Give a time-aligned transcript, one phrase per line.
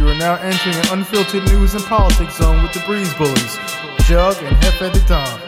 [0.00, 3.58] You are now entering an unfiltered news and politics zone with the Breeze Bullies,
[4.06, 5.40] Jug and Hefe the Don.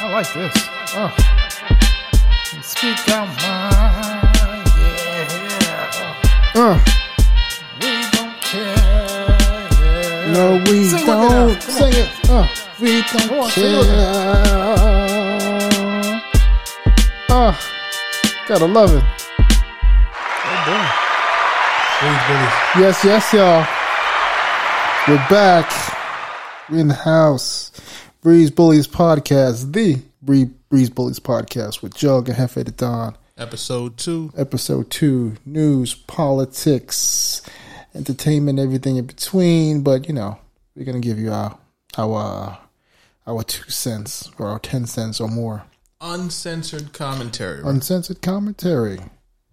[0.00, 0.54] I like this.
[0.94, 1.10] Oh.
[2.62, 5.90] Speak out mind, yeah.
[6.54, 6.78] Uh,
[7.80, 8.76] We don't care.
[9.82, 10.32] Yeah.
[10.32, 11.60] no, we Sing don't.
[11.60, 12.30] Sing it.
[12.30, 12.46] Uh,
[12.80, 13.82] we don't on, care.
[17.28, 17.52] Uh,
[18.46, 19.04] gotta love it.
[22.02, 23.64] Yes, yes, y'all.
[25.06, 25.70] We're back.
[26.68, 27.70] We're in the house.
[28.20, 33.16] Breeze Bullies Podcast, the Bree- Breeze Bullies Podcast with Jug and Hefe the Don.
[33.38, 34.32] Episode two.
[34.36, 37.42] Episode two: news, politics,
[37.94, 39.82] entertainment, everything in between.
[39.82, 40.38] But you know,
[40.74, 41.56] we're gonna give you our
[41.96, 42.58] our
[43.26, 45.62] our two cents or our ten cents or more
[46.00, 47.62] Uncensored commentary.
[47.64, 48.98] uncensored commentary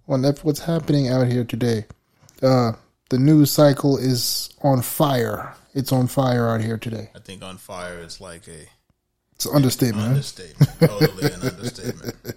[0.08, 1.86] on what's happening out here today.
[2.42, 2.74] Uh,
[3.10, 5.54] the news cycle is on fire.
[5.74, 7.10] It's on fire out here today.
[7.16, 8.68] I think on fire is like a
[9.34, 10.04] It's an understatement.
[10.04, 10.10] huh?
[10.10, 10.80] understatement.
[10.80, 12.16] totally an understatement.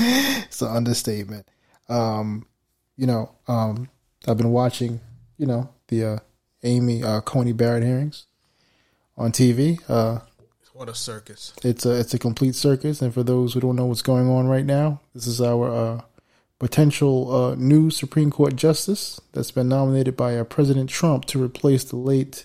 [0.00, 1.46] It's an understatement.
[1.88, 2.46] Um,
[2.96, 3.88] you know, um,
[4.28, 5.00] I've been watching,
[5.38, 6.18] you know, the uh,
[6.62, 8.26] Amy uh, Coney Barrett hearings
[9.16, 9.78] on TV.
[9.90, 10.20] Uh,
[10.72, 11.52] What a circus.
[11.64, 14.46] it's a it's a complete circus, and for those who don't know what's going on
[14.46, 16.00] right now, this is our uh,
[16.58, 21.84] potential uh, new Supreme Court justice that's been nominated by uh, President Trump to replace
[21.84, 22.44] the late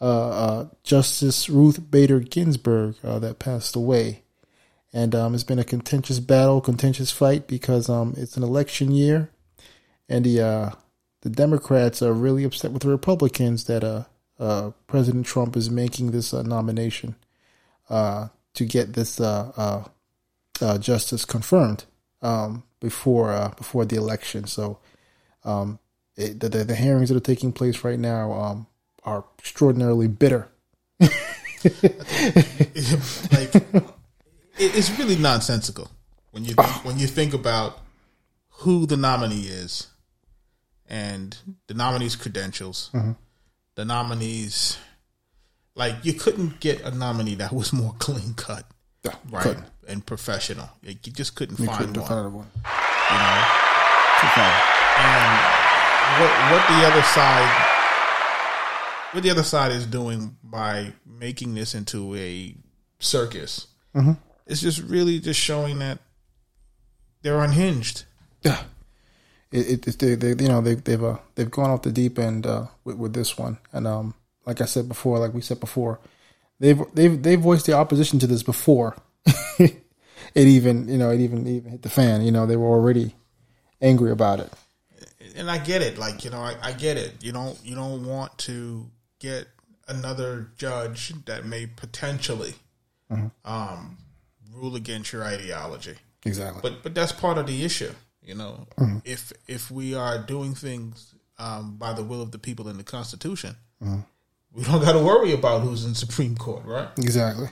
[0.00, 4.22] uh, uh, Justice Ruth Bader Ginsburg uh, that passed away.
[4.92, 9.30] And um, it's been a contentious battle, contentious fight because um, it's an election year,
[10.08, 10.70] and the uh,
[11.20, 14.06] the Democrats are really upset with the Republicans that
[14.88, 17.14] President Trump is making this nomination
[17.88, 19.20] to get this
[20.80, 21.84] justice confirmed
[22.22, 24.46] um, before uh, before the election.
[24.46, 24.78] So
[25.44, 25.78] um,
[26.16, 28.66] it, the, the the hearings that are taking place right now um,
[29.04, 30.48] are extraordinarily bitter.
[31.00, 31.12] like
[33.54, 33.94] it,
[34.58, 35.90] it's really nonsensical
[36.30, 37.78] when you think, when you think about
[38.48, 39.88] who the nominee is
[40.90, 41.38] and
[41.68, 42.90] the nominee's credentials.
[43.76, 44.76] The nominees,
[45.74, 48.66] like you couldn't get a nominee that was more clean cut,
[49.30, 49.64] right, couldn't.
[49.88, 50.68] and professional.
[50.82, 52.34] You just couldn't You find couldn't one.
[52.34, 52.50] one.
[52.54, 53.42] You know,
[54.36, 54.56] one.
[54.98, 55.40] and
[56.20, 57.66] what what the other side
[59.12, 62.54] what the other side is doing by making this into a
[62.98, 63.66] circus
[64.46, 65.98] is just really just showing that
[67.22, 68.04] they're unhinged.
[68.42, 68.62] Yeah,
[69.50, 72.18] it, it, it's they, they you know they they've uh, they've gone off the deep
[72.18, 74.14] end uh, with with this one, and um
[74.46, 75.98] like I said before, like we said before,
[76.60, 78.96] they've they've they voiced the opposition to this before.
[79.58, 79.74] it
[80.34, 82.22] even you know it even even hit the fan.
[82.22, 83.14] You know they were already
[83.80, 84.52] angry about it.
[85.36, 87.22] And I get it, like you know, I, I get it.
[87.22, 88.88] You don't you don't want to
[89.18, 89.48] get
[89.88, 92.54] another judge that may potentially
[93.44, 93.98] um,
[94.54, 95.96] rule against your ideology.
[96.24, 96.60] Exactly.
[96.62, 97.90] but but that's part of the issue
[98.22, 98.66] you know
[99.04, 102.84] if if we are doing things um, by the will of the people in the
[102.84, 103.56] constitution
[104.54, 107.48] we don't got to worry about who's in supreme court right exactly.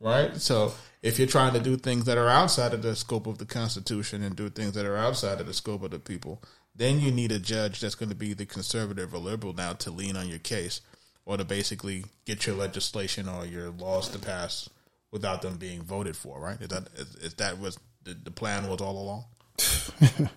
[0.00, 0.72] right so
[1.02, 4.22] if you're trying to do things that are outside of the scope of the constitution
[4.22, 6.42] and do things that are outside of the scope of the people
[6.74, 9.90] then you need a judge that's going to be the conservative or liberal now to
[9.90, 10.80] lean on your case
[11.26, 14.68] or to basically get your legislation or your laws to pass
[15.10, 18.68] without them being voted for right is that is, is that was the, the plan
[18.68, 19.24] was all along
[20.00, 20.28] I'm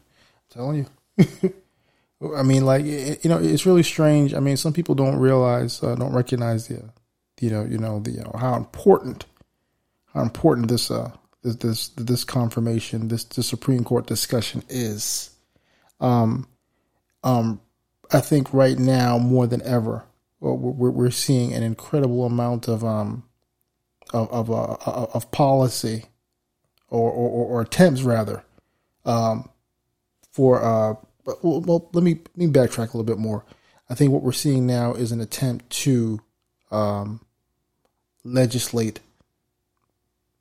[0.50, 0.88] telling
[1.18, 1.54] you.
[2.36, 4.34] I mean, like you know, it's really strange.
[4.34, 6.84] I mean, some people don't realize, uh, don't recognize the,
[7.42, 9.26] you know, you know, the you know, how important,
[10.14, 11.12] how important this uh
[11.42, 15.32] this this this confirmation, this the Supreme Court discussion is.
[16.00, 16.48] Um,
[17.24, 17.62] um,
[18.12, 20.06] I think right now more than ever,
[20.40, 23.24] we're we're seeing an incredible amount of um
[24.14, 26.06] of of uh, of policy,
[26.90, 28.44] or or, or attempts rather,
[29.06, 29.50] um,
[30.32, 30.96] for uh
[31.26, 33.46] well, well let me let me backtrack a little bit more.
[33.90, 36.22] I think what we're seeing now is an attempt to
[36.72, 37.22] um
[38.24, 39.00] legislate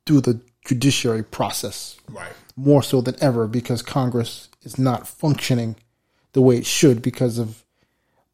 [0.05, 5.75] through the judiciary process right more so than ever because Congress is not functioning
[6.33, 7.63] the way it should because of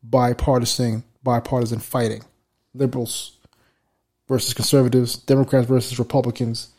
[0.03, 2.23] bipartisan bipartisan fighting.
[2.73, 3.37] Liberals
[4.27, 6.69] versus conservatives, Democrats versus Republicans.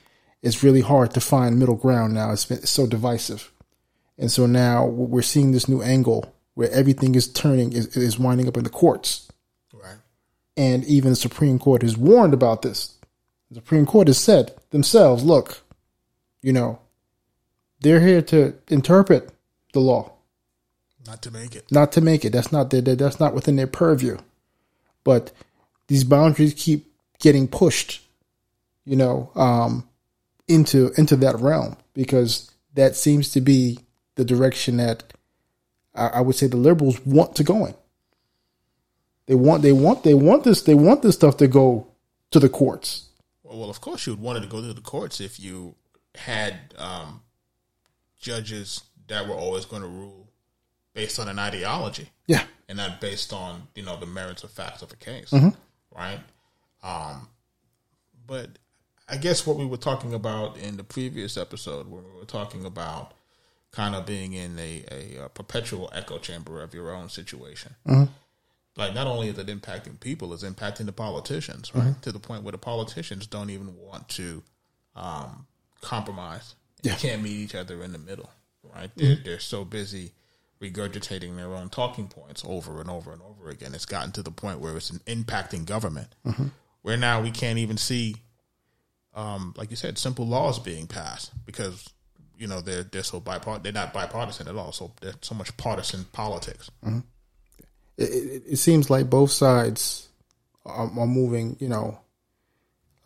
[0.42, 2.32] It's really hard to find middle ground now.
[2.32, 3.52] It's been it's so divisive.
[4.20, 8.46] And so now we're seeing this new angle where everything is turning is, is winding
[8.46, 9.28] up in the courts.
[9.72, 9.96] right
[10.58, 12.96] And even the Supreme Court has warned about this.
[13.50, 15.62] The Supreme Court has said themselves, look,
[16.42, 16.80] you know,
[17.80, 19.30] they're here to interpret
[19.72, 20.12] the law.
[21.06, 21.72] Not to make it.
[21.72, 22.30] not to make it.
[22.30, 24.18] That's not their, that's not within their purview.
[25.02, 25.32] But
[25.88, 28.02] these boundaries keep getting pushed,
[28.84, 29.88] you know, um,
[30.46, 33.78] into into that realm because that seems to be
[34.20, 35.14] the direction that
[35.94, 37.74] I, I would say the liberals want to go in.
[39.26, 41.86] They want they want they want this they want this stuff to go
[42.30, 43.08] to the courts.
[43.42, 45.74] Well, of course, you would want it to go to the courts if you
[46.14, 47.22] had um,
[48.20, 50.28] judges that were always going to rule
[50.92, 54.82] based on an ideology Yeah, and not based on you know the merits of facts
[54.82, 55.32] of a case,
[55.96, 56.20] right?
[56.82, 57.28] Um,
[58.26, 58.50] but
[59.08, 62.66] I guess what we were talking about in the previous episode, when we were talking
[62.66, 63.14] about
[63.72, 67.74] kind of being in a, a, uh perpetual echo chamber of your own situation.
[68.76, 72.00] Like not only is it impacting people, it's impacting the politicians, right?
[72.02, 74.42] To the point where the politicians don't even want to
[74.96, 75.46] um,
[75.80, 76.54] compromise.
[76.82, 78.30] They can't meet each other in the middle,
[78.74, 78.90] right?
[78.96, 80.12] They're, they're so busy
[80.62, 83.74] regurgitating their own talking points over and over and over again.
[83.74, 86.08] It's gotten to the point where it's an impacting government,
[86.82, 88.16] where now we can't even see
[89.14, 91.88] um, like you said, simple laws being passed because
[92.40, 93.62] you know they're they're so bipartisan.
[93.62, 94.72] They're not bipartisan at all.
[94.72, 96.70] So there's so much partisan politics.
[96.82, 97.04] it,
[97.98, 100.08] it, it seems like both sides
[100.64, 102.00] are, are moving, you know,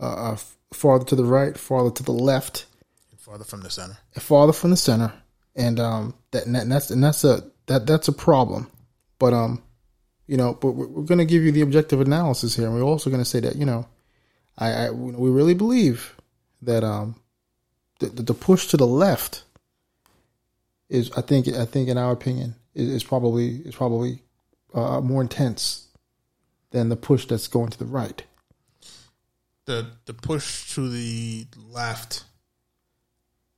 [0.00, 0.36] uh, uh,
[0.72, 2.66] farther to the right, farther to the left,
[3.10, 3.98] and Farther from the center.
[4.14, 5.12] farther from the center,
[5.56, 8.70] and um, that and that's and that's a that that's a problem.
[9.18, 9.64] But um,
[10.28, 12.82] you know, but we're, we're going to give you the objective analysis here, and we're
[12.82, 13.88] also going to say that you know,
[14.56, 16.14] I, I we really believe
[16.62, 17.16] that um,
[17.98, 19.44] the, the push to the left
[20.88, 24.22] is, I think, I think, in our opinion, is, is probably is probably
[24.74, 25.88] uh, more intense
[26.70, 28.24] than the push that's going to the right.
[29.66, 32.24] The the push to the left,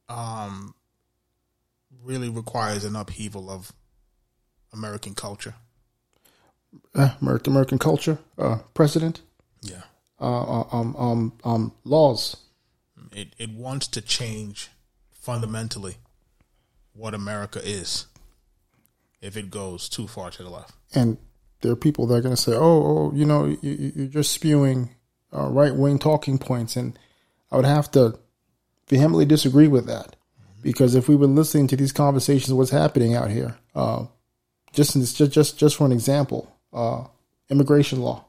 [0.08, 0.74] um,
[2.04, 3.72] really requires an upheaval of
[4.72, 5.54] American culture.
[6.94, 9.20] Uh, American, American culture, uh, precedent,
[9.62, 9.82] Yeah,
[10.20, 12.36] uh, uh, um, um, um, laws.
[13.12, 14.70] It it wants to change
[15.12, 15.96] fundamentally
[16.92, 18.06] what America is.
[19.20, 20.74] If it goes too far to the left.
[20.94, 21.16] and
[21.62, 24.32] there are people that are going to say, "Oh, oh, you know, you, you're just
[24.32, 24.90] spewing
[25.34, 26.98] uh, right wing talking points," and
[27.50, 28.18] I would have to
[28.88, 30.16] vehemently disagree with that
[30.62, 34.06] because if we were listening to these conversations, what's happening out here, uh,
[34.72, 37.04] just just just just for an example, uh,
[37.48, 38.24] immigration law.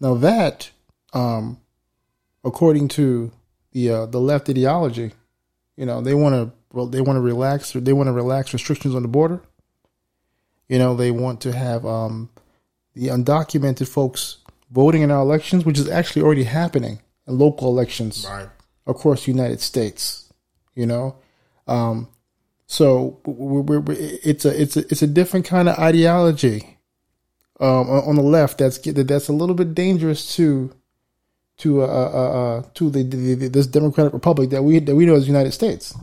[0.00, 0.70] Now that,
[1.12, 1.60] um,
[2.44, 3.32] according to
[3.72, 5.12] the uh, the left ideology,
[5.76, 8.94] you know, they want to well, they want to relax they want to relax restrictions
[8.94, 9.40] on the border.
[10.68, 12.30] You know, they want to have um,
[12.94, 14.38] the undocumented folks
[14.70, 18.48] voting in our elections, which is actually already happening in local elections Right.
[18.86, 20.32] across the United States.
[20.74, 21.16] You know,
[21.68, 22.08] um,
[22.66, 26.78] so we're, we're, it's a it's a it's a different kind of ideology
[27.60, 30.72] um, on the left that's that's a little bit dangerous to
[31.58, 31.88] to uh, uh,
[32.58, 35.28] uh, to the, the, the this democratic republic that we that we know as the
[35.28, 35.94] United States.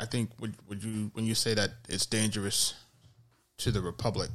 [0.00, 2.74] I think would would you when you say that it's dangerous
[3.58, 4.30] to the republic,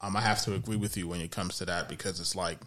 [0.00, 2.58] um, I have to agree with you when it comes to that because it's like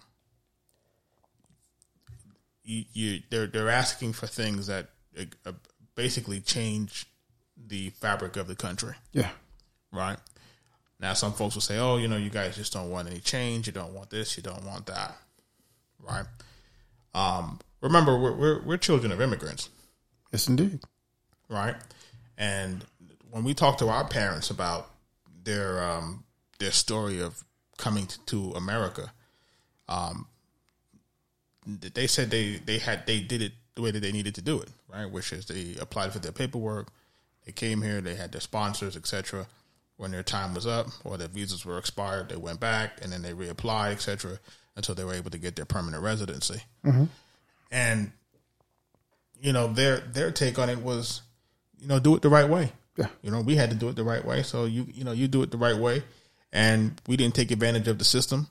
[2.63, 4.89] you, you they're they're asking for things that
[5.19, 5.51] uh, uh,
[5.95, 7.07] basically change
[7.57, 9.29] the fabric of the country, Yeah,
[9.91, 10.19] right?
[10.99, 13.67] Now, some folks will say, "Oh, you know, you guys just don't want any change.
[13.67, 14.35] You don't want this.
[14.37, 15.15] You don't want that."
[15.99, 16.25] Right?
[17.13, 19.69] Um, remember, we're, we're we're children of immigrants
[20.31, 20.79] yes, indeed.
[21.49, 21.75] right?
[22.37, 22.85] And
[23.31, 24.89] when we talk to our parents about
[25.43, 26.23] their um,
[26.59, 27.43] their story of
[27.77, 29.11] coming to, America,
[29.87, 30.27] um,
[31.65, 34.59] they said they they had they did it the way that they needed to do
[34.59, 35.09] it, right?
[35.09, 36.89] Which is they applied for their paperwork,
[37.45, 39.47] they came here, they had their sponsors, etc.
[39.97, 43.21] When their time was up or their visas were expired, they went back and then
[43.23, 44.39] they reapplied, etc.
[44.75, 46.61] Until they were able to get their permanent residency.
[47.71, 48.11] And
[49.41, 51.21] you know their their take on it was,
[51.79, 52.71] you know, do it the right way.
[52.95, 53.07] Yeah.
[53.21, 54.43] You know, we had to do it the right way.
[54.43, 56.03] So you you know you do it the right way,
[56.51, 58.47] and we didn't take advantage of the system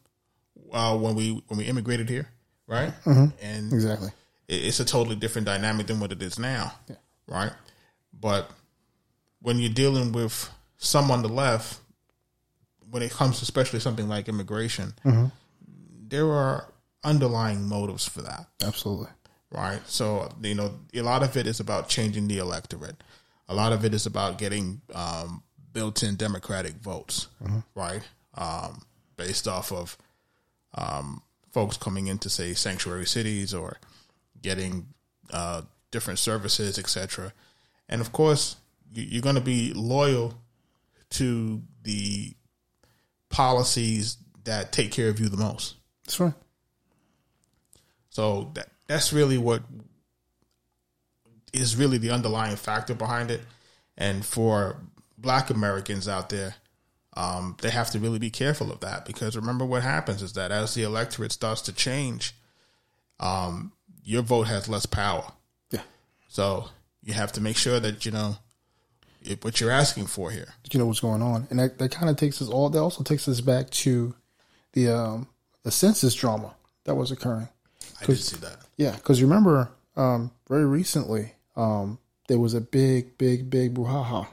[0.73, 2.29] uh, when we when we immigrated here,
[2.67, 2.93] right?
[3.41, 4.11] And Exactly.
[4.49, 6.73] it- it's a totally different dynamic than what it is now,
[7.29, 7.53] right?
[8.13, 8.51] But
[9.41, 11.81] when you're dealing with some on the left,
[12.91, 14.95] when it comes to especially something like immigration,
[16.09, 16.73] there are
[17.05, 19.09] underlying motives for that Absolutely.
[19.51, 19.81] right?
[19.87, 23.03] So you know, a lot of it is about changing the electorate.
[23.49, 25.43] A lot of it is about getting um,
[25.73, 27.29] built-in Democratic votes,
[27.75, 28.03] right?
[28.35, 28.83] Um,
[29.17, 29.97] based off of
[30.75, 33.79] um, folks coming into say sanctuary cities or
[34.43, 34.87] getting
[35.33, 37.33] uh, different services, etc.
[37.89, 38.57] And of course,
[38.93, 40.35] you- you're going to be loyal
[41.17, 42.35] to the
[43.29, 45.77] policies that take care of you the most.
[46.05, 46.35] That's right.
[48.11, 49.63] So that that's really what
[51.53, 53.43] is really the underlying factor behind it.
[53.97, 54.77] And for
[55.19, 56.55] Black Americans out there,
[57.17, 60.51] um, they have to really be careful of that because remember what happens is that
[60.51, 62.35] as the electorate starts to change,
[63.19, 63.73] um,
[64.05, 65.33] your vote has less power.
[65.71, 65.83] Yeah.
[66.29, 66.69] So
[67.03, 68.37] you have to make sure that you know
[69.43, 70.55] what you're asking for here.
[70.71, 72.71] you know what's going on, and that, that kind of takes us all.
[72.71, 74.15] That also takes us back to
[74.73, 75.29] the um,
[75.63, 76.55] the census drama
[76.85, 77.49] that was occurring.
[78.01, 78.59] I did see that.
[78.77, 84.29] Yeah, because remember, um, very recently, um, there was a big, big, big brouhaha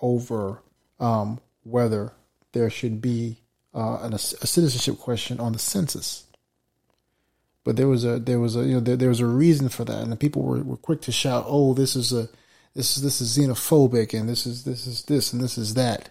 [0.00, 0.62] over
[1.00, 2.12] um, whether
[2.52, 3.38] there should be
[3.74, 6.26] uh, an, a citizenship question on the census.
[7.64, 9.84] But there was a there was a you know there, there was a reason for
[9.84, 12.28] that, and the people were, were quick to shout, "Oh, this is a
[12.74, 16.10] this is this is xenophobic, and this is this is this and this is that,"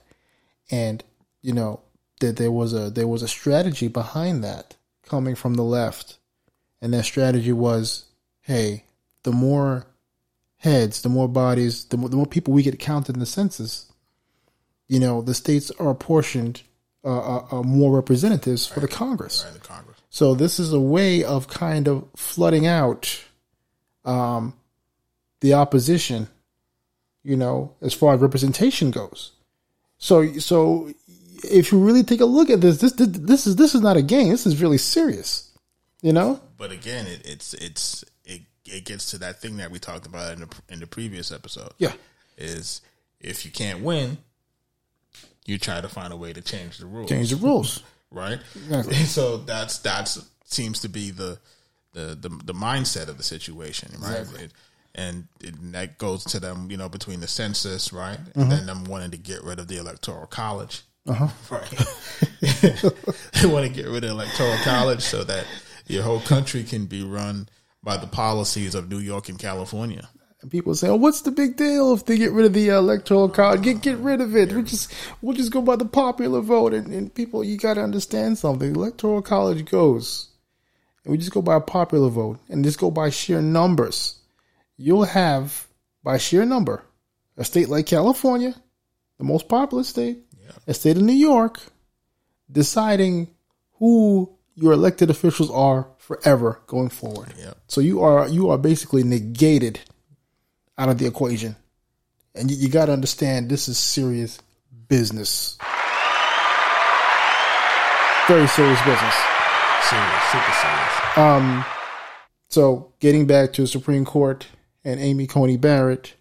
[0.72, 1.04] and
[1.42, 1.82] you know
[2.20, 6.18] that there was a there was a strategy behind that coming from the left
[6.84, 8.04] and that strategy was,
[8.42, 8.84] hey,
[9.24, 9.88] the more
[10.58, 13.90] heads, the more bodies, the more, the more people we get counted in the census,
[14.90, 16.62] you know, the states are apportioned
[17.06, 19.46] uh, uh, uh, more representatives for the Congress.
[19.46, 19.98] Right, the Congress.
[20.10, 23.24] So this is a way of kind of flooding out
[24.04, 24.54] um,
[25.40, 26.28] the opposition,
[27.24, 29.32] you know, as far as representation goes.
[29.98, 30.92] So so
[31.44, 33.98] if you really take a look at this, this this, this is this is not
[33.98, 34.30] a game.
[34.30, 35.50] This is really serious.
[36.02, 36.42] You know?
[36.58, 40.34] But again, it, it's it's it, it gets to that thing that we talked about
[40.34, 41.72] in the in the previous episode.
[41.78, 41.94] Yeah.
[42.38, 42.82] is
[43.22, 44.18] if you can't win,
[45.46, 47.82] you try to find a way to change the rules, Change the rules.
[48.12, 48.40] right?
[48.56, 48.96] Exactly.
[49.06, 51.40] So that's that's seems to be the
[51.94, 54.20] the the, the mindset of the situation, right?
[54.20, 54.46] Exactly.
[54.46, 54.52] It-
[54.96, 55.28] and,
[55.74, 58.42] that goes to them, you know, between the census, right, Mm-hmm.
[58.42, 61.28] and then them wanting to get rid of the electoral college, Uh-huh.
[61.50, 61.70] right?
[63.42, 65.46] they want to get rid of electoral college so that
[65.88, 67.48] your whole country can be run
[67.84, 70.08] by the policies of New York and California.
[70.42, 73.30] And people say, "Oh, what's the big deal if they get rid of the electoral
[73.30, 73.62] college?
[73.62, 74.52] Get get rid of it.
[74.52, 77.82] We just we'll just go by the popular vote." And, and people, you got to
[77.82, 78.74] understand something.
[78.74, 80.28] The electoral college goes,
[81.04, 84.20] and we just go by a popular vote, and just go by sheer numbers.
[84.78, 85.68] You'll have
[86.04, 86.84] by sheer number
[87.38, 88.56] a state like California,
[89.18, 90.20] the most populous state,
[90.68, 91.60] a state of New York,
[92.52, 93.30] deciding
[93.74, 97.34] who your elected officials are forever going forward.
[97.38, 97.54] Yeah.
[97.68, 99.80] So you are you are basically negated
[100.78, 101.56] out of the equation,
[102.36, 104.40] and you, you got to understand this is serious
[104.88, 105.58] business,
[108.28, 109.16] very serious business.
[109.90, 111.18] Serious, super serious.
[111.18, 111.66] Um,
[112.50, 114.48] so getting back to the Supreme Court
[114.84, 116.14] and Amy Coney Barrett,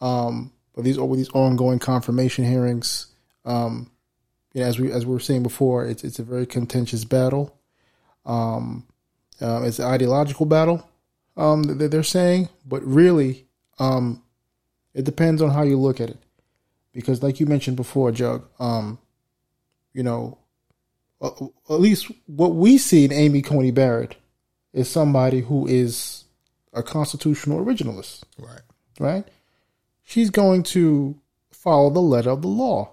[0.00, 3.06] um, with these with these ongoing confirmation hearings,
[3.44, 3.90] um,
[4.52, 7.56] you know, as we as we were saying before, it's it's a very contentious battle.
[8.24, 8.86] Um,
[9.40, 10.88] uh, it's an ideological battle
[11.36, 13.46] um, that they're saying, but really,
[13.78, 14.22] um,
[14.94, 16.18] it depends on how you look at it.
[16.92, 18.98] Because, like you mentioned before, Jug, um,
[19.92, 20.38] you know,
[21.22, 24.16] at least what we see in Amy Coney Barrett
[24.72, 26.24] is somebody who is
[26.76, 28.60] a constitutional originalist, Right.
[29.00, 29.24] right?
[30.04, 31.16] She's going to
[31.50, 32.90] follow the letter of the law.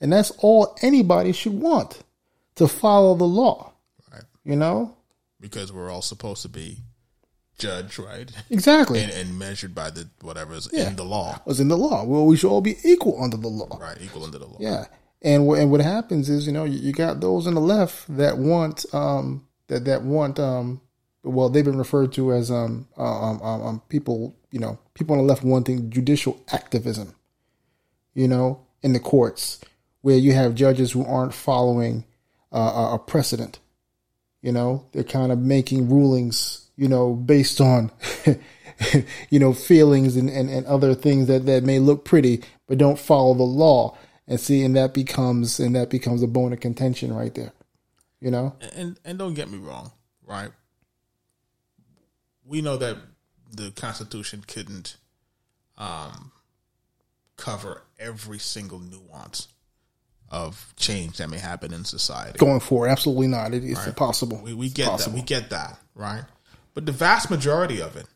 [0.00, 2.02] And that's all anybody should want
[2.56, 3.72] to follow the law,
[4.12, 4.24] Right.
[4.44, 4.96] you know?
[5.38, 6.78] Because we're all supposed to be
[7.58, 8.30] judged, right?
[8.48, 9.00] Exactly.
[9.02, 10.88] And, and measured by the whatever's Yeah.
[10.88, 11.40] in the law.
[11.44, 12.04] was in the law.
[12.04, 13.78] Well, we should all be equal under the law.
[13.78, 13.98] Right.
[14.00, 14.56] Equal under the law.
[14.58, 14.86] Yeah,
[15.22, 18.04] and what and what happens is you know you, you got those on the left
[18.16, 20.80] that want um that that want um
[21.22, 25.18] well they've been referred to as um um, um, um people you know people on
[25.18, 27.14] the left wanting judicial activism,
[28.14, 29.60] you know, in the courts
[30.02, 32.04] where you have judges who aren't following
[32.52, 32.58] uh,
[32.90, 33.58] a- a precedent.
[34.42, 37.90] You know, they're kind of making rulings, you know, based on,
[39.30, 42.98] you know, feelings and, and, and other things that, that may look pretty, but don't
[42.98, 43.96] follow the law.
[44.26, 47.52] And see, and that becomes, and that becomes a bone of contention right there.
[48.20, 48.54] You know?
[48.74, 49.92] And and don't get me wrong,
[50.26, 50.50] right?
[52.50, 52.96] We know that
[53.52, 54.96] the Constitution couldn't
[55.78, 56.32] um,
[57.36, 59.46] cover every single nuance
[60.30, 62.38] of change that may happen in society.
[62.38, 63.54] Going forward, absolutely not.
[63.54, 64.40] It, it's impossible.
[64.42, 65.12] We, we get that.
[65.12, 66.24] We get that, right?
[66.74, 68.06] But the vast majority of it,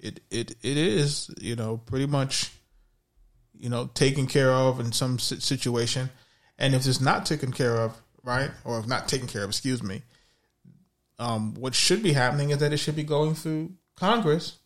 [0.00, 2.52] it it it is you know pretty much
[3.58, 6.10] you know taken care of in some situation,
[6.58, 9.82] and if it's not taken care of, right, or if not taken care of, excuse
[9.82, 10.02] me,
[11.18, 14.58] um, what should be happening is that it should be going through Congress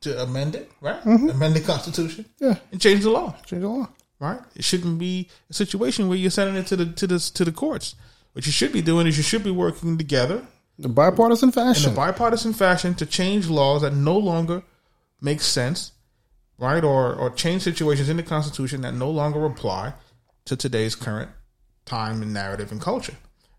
[0.00, 1.02] to amend it, right?
[1.04, 2.56] Amend the Constitution, Yeah.
[2.72, 3.88] and change the law, Change the law.
[4.20, 4.40] right?
[4.54, 7.52] It shouldn't be a situation where you're sending it to the to the to the
[7.52, 7.94] courts.
[8.32, 10.46] What you should be doing is you should be working together
[10.78, 11.92] The bipartisan in fashion.
[11.92, 14.62] a bipartisan fashion to change laws that no longer
[15.22, 15.92] make sense,
[16.58, 16.84] right?
[16.84, 19.94] Or or change situations in the Constitution that no longer apply
[20.44, 21.30] to today's current
[21.86, 23.16] time and narrative and culture,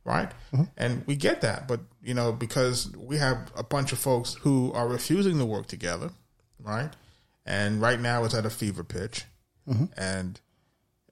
[0.08, 0.32] right?
[0.54, 0.64] Mm-hmm.
[0.78, 4.72] And we get that, but you know because we have a bunch of folks who
[4.74, 6.10] are refusing to work together,
[6.64, 6.90] right?
[7.46, 9.26] And right now it's at a fever pitch,
[9.68, 9.86] mm-hmm.
[9.98, 10.40] and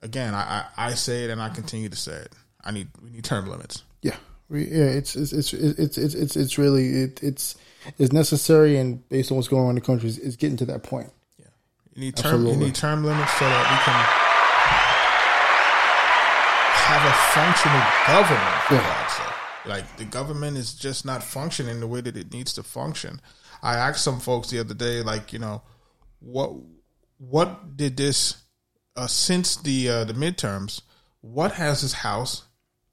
[0.02, 2.32] again, I, I I say it and I continue to say it.
[2.64, 3.84] I need we need term limits.
[4.02, 4.16] yeah.
[4.48, 7.56] We, yeah, it's it's it's it's it's it's, it's really it, it's
[7.98, 10.66] it's necessary and based on what's going on in the country, it's, it's getting to
[10.66, 11.12] that point.
[11.36, 11.46] Yeah,
[11.94, 12.46] you need term.
[12.46, 14.25] You need term limits so that we can
[16.96, 18.62] have a functioning government.
[18.62, 18.74] For.
[18.74, 19.66] God's sake.
[19.66, 23.20] Like the government is just not functioning the way that it needs to function.
[23.62, 25.62] I asked some folks the other day, like you know,
[26.20, 26.52] what
[27.18, 28.42] what did this
[28.96, 30.82] uh, since the uh, the midterms?
[31.20, 32.44] What has this house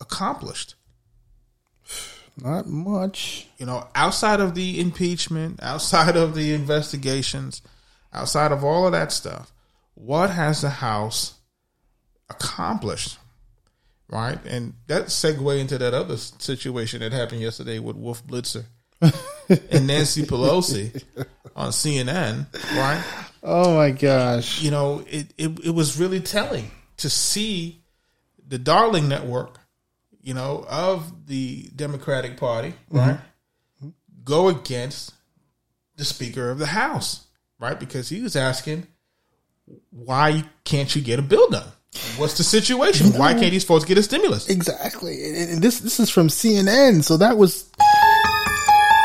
[0.02, 0.76] accomplished?
[2.36, 3.48] Not much.
[3.58, 7.62] you know, outside of the impeachment, outside of the investigations,
[8.12, 9.54] outside of all of that stuff,
[9.94, 11.36] what has the House
[12.32, 13.20] accomplished?
[14.14, 14.38] Right?
[14.46, 18.64] And that segue into that other situation that happened yesterday with Wolf Blitzer
[19.02, 21.04] and Nancy Pelosi
[21.56, 22.46] on CNN,
[22.78, 23.04] right?
[23.42, 24.62] Oh my gosh.
[24.62, 27.82] You know, it, it, it was really telling to see
[28.48, 29.58] the Darling Network,
[30.22, 32.98] you know, of the Democratic Party, mm-hmm.
[32.98, 33.20] right,
[34.24, 35.12] go against
[35.96, 37.26] the Speaker of the House,
[37.60, 37.80] right?
[37.80, 38.86] Because he was asking,
[39.90, 41.72] why can't you get a bill done?
[42.18, 43.14] What's the situation?
[43.14, 44.50] Why can't these folks get a stimulus?
[44.50, 45.26] Exactly.
[45.26, 47.70] And and this this is from CNN, so that was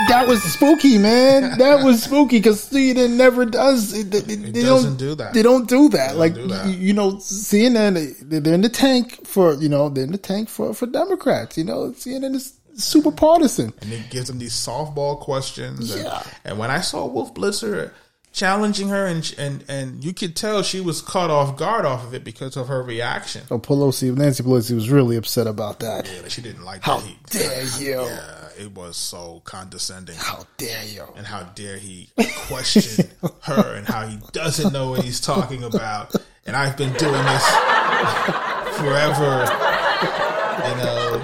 [0.09, 1.59] that was spooky, man.
[1.59, 3.93] That was spooky because CNN never does.
[3.93, 5.35] It, it, it they doesn't don't do that.
[5.35, 6.17] They don't do that.
[6.17, 6.67] like do that.
[6.69, 10.49] You, know, CNN they- they're in the tank for you know they're in the tank
[10.49, 11.59] for for Democrats.
[11.59, 13.73] You know, CNN is super partisan.
[13.83, 15.93] and it gives them these softball questions.
[15.93, 16.23] And, Yeah.
[16.45, 17.91] and when I saw Wolf Blitzer
[18.39, 22.15] challenging her, and and and you could tell she was caught off guard off of
[22.15, 23.43] it because of her reaction.
[23.49, 26.07] So Pelosi, Nancy Pelosi was really upset about that.
[26.07, 27.07] Yeah, she didn't like How that.
[27.07, 28.03] He, dare you?
[28.07, 30.17] yeah, it was so condescending.
[30.17, 31.05] How dare you?
[31.17, 32.11] And how dare he
[32.47, 33.09] question
[33.43, 36.15] her and how he doesn't know what he's talking about.
[36.47, 37.47] And I've been doing this
[38.79, 39.45] forever,
[40.69, 41.15] you know.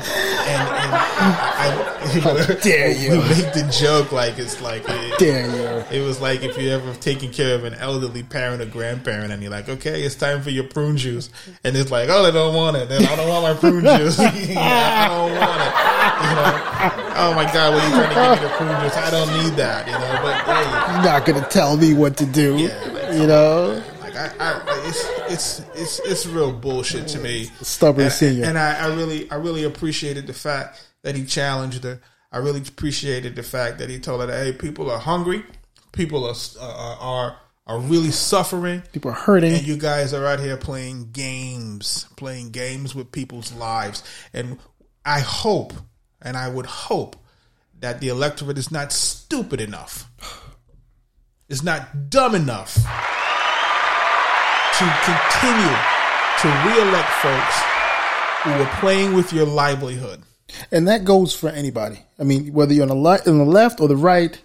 [0.46, 3.10] And, and I, you know, dare you.
[3.12, 5.46] We make the joke like it's like it, Dare
[5.90, 5.98] you?
[5.98, 9.42] it was like if you ever taking care of an elderly parent or grandparent, and
[9.42, 11.30] you're like, okay, it's time for your prune juice,
[11.64, 12.88] and it's like, oh, they don't want it.
[12.88, 14.18] Then I don't want my prune juice.
[14.48, 15.74] yeah, I don't want it.
[16.24, 18.96] You know, oh my god, what are you trying to give me the prune juice?
[18.96, 19.86] I don't need that.
[19.86, 22.56] You know, but hey, You're not gonna tell me what to do.
[22.56, 23.82] Yeah, like- you know.
[24.00, 25.02] like I, I it's
[25.34, 27.44] it's it's it's real bullshit to me.
[27.60, 28.44] Stubborn and, senior.
[28.44, 32.00] And I, I really I really appreciated the fact that he challenged her.
[32.32, 35.44] I really appreciated the fact that he told her that hey, people are hungry,
[35.92, 39.54] people are uh, are are really suffering, People are hurting.
[39.54, 44.02] and you guys are out here playing games, playing games with people's lives.
[44.34, 44.58] And
[45.04, 45.72] I hope,
[46.20, 47.16] and I would hope
[47.80, 50.10] that the electorate is not stupid enough,
[51.48, 52.76] is not dumb enough
[54.78, 55.76] to continue
[56.42, 57.56] to reelect folks
[58.42, 60.22] who are playing with your livelihood.
[60.70, 61.98] and that goes for anybody.
[62.18, 64.38] I mean, whether you're on the left, on the left or the right,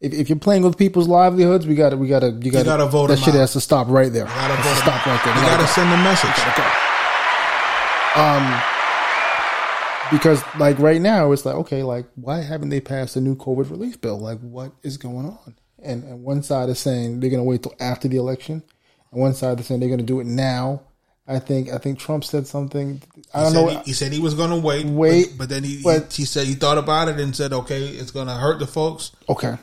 [0.00, 2.64] if, if you're playing with people's livelihoods, we got to, we got to, you got
[2.66, 3.40] gotta vote That shit out.
[3.40, 4.24] has to stop right there.
[4.26, 5.34] Gotta Has to vote 'em stop right there.
[5.34, 6.36] You We got to send a message.
[8.16, 8.60] Um,
[10.10, 13.70] because like right now, it's like okay, like why haven't they passed a new COVID
[13.70, 14.18] relief bill?
[14.18, 15.54] Like what is going on?
[15.82, 18.62] And, and one side is saying they're going to wait till after the election,
[19.12, 20.82] and one side is saying they're going to do it now.
[21.28, 23.02] I think I think Trump said something.
[23.34, 23.80] I don't He know.
[23.80, 26.22] he, he said he was going to wait, Wait, but, but then he, but- he
[26.22, 29.10] he said he thought about it and said, "Okay, it's going to hurt the folks.
[29.28, 29.56] okay,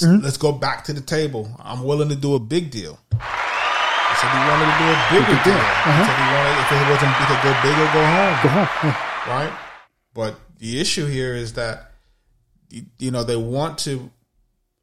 [0.00, 1.48] Let's go back to the table.
[1.62, 5.42] I'm willing to do a big deal." He said he wanted to do a bigger
[5.44, 5.54] deal.
[5.54, 5.64] deal.
[5.84, 8.48] He said he wanted if it wasn't he could go big or go home, go
[8.48, 8.66] home.
[8.84, 9.28] Yeah.
[9.28, 9.58] right?
[10.14, 11.90] But the issue here is that
[12.70, 14.10] you, you know they want to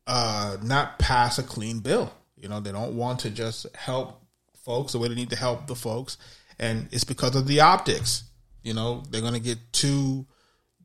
[0.05, 2.11] uh, not pass a clean bill.
[2.41, 4.21] You know they don't want to just help
[4.65, 6.17] folks the way they need to help the folks,
[6.59, 8.23] and it's because of the optics.
[8.63, 10.25] You know they're going to get too.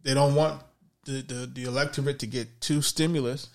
[0.02, 0.62] They don't want
[1.04, 3.48] the, the the electorate to get too stimulus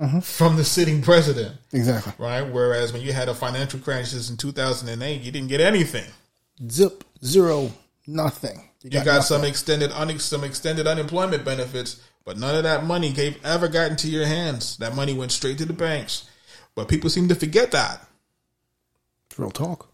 [0.00, 0.20] mm-hmm.
[0.20, 2.12] from the sitting president, Exactly.
[2.18, 2.42] right?
[2.42, 5.60] Whereas when you had a financial crisis in two thousand and eight, you didn't get
[5.60, 6.10] anything.
[6.70, 7.72] Zip zero
[8.06, 8.68] nothing.
[8.82, 9.22] You got, nothing.
[9.22, 13.90] some extended un, some extended unemployment benefits, but none of that money gave ever got
[13.90, 14.76] into your hands.
[14.78, 16.28] That money went straight to the banks.
[16.74, 18.06] But people seem to forget that.
[19.36, 19.90] Real talk.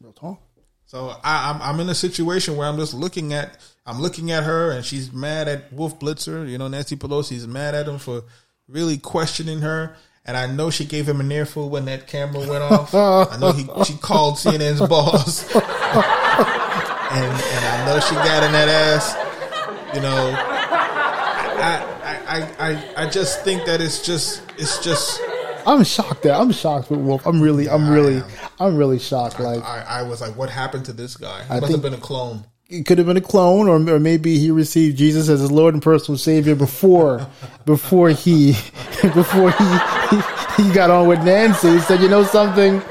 [0.00, 0.40] Real talk.
[0.86, 4.44] So I, I'm I'm in a situation where I'm just looking at I'm looking at
[4.44, 6.48] her and she's mad at Wolf Blitzer.
[6.48, 8.22] You know, Nancy Pelosi's mad at him for
[8.68, 9.96] really questioning her.
[10.24, 12.94] And I know she gave him an earful when that camera went off.
[12.94, 18.68] I know he she called CNN's boss, and and I know she got in that
[18.68, 19.16] ass.
[19.96, 20.32] You know,
[21.58, 25.20] I I I I, I just think that it's just it's just
[25.66, 27.26] I'm shocked that I'm shocked with Wolf.
[27.26, 28.22] I'm really, I'm really,
[28.58, 29.38] I'm really shocked.
[29.40, 31.44] Like I, I was like, what happened to this guy?
[31.44, 32.44] He I must have been a clone.
[32.68, 35.74] it could have been a clone, or, or maybe he received Jesus as his Lord
[35.74, 37.26] and personal Savior before,
[37.64, 38.52] before he,
[39.02, 39.78] before he,
[40.10, 40.22] he,
[40.64, 41.70] he got on with Nancy.
[41.70, 42.82] He said, "You know something?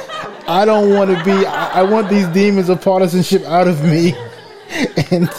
[0.47, 1.45] I don't want to be.
[1.45, 4.13] I, I want these demons of partisanship out of me,
[5.11, 5.29] and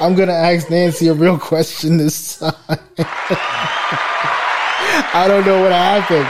[0.00, 2.54] I'm gonna ask Nancy a real question this time."
[5.14, 6.28] I don't know what happened.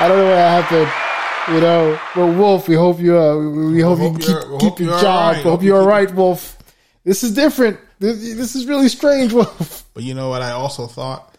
[0.00, 1.54] I don't know why what happened.
[1.54, 4.60] You know, but Wolf, we hope you, uh, we we hope, hope you keep, keep
[4.60, 5.04] hope your job.
[5.04, 5.36] right.
[5.38, 6.58] We hope Hope you you're all right, Wolf.
[7.04, 7.80] This is different.
[7.98, 9.84] This, this is really strange, Wolf.
[9.94, 11.36] But you know what I also thought?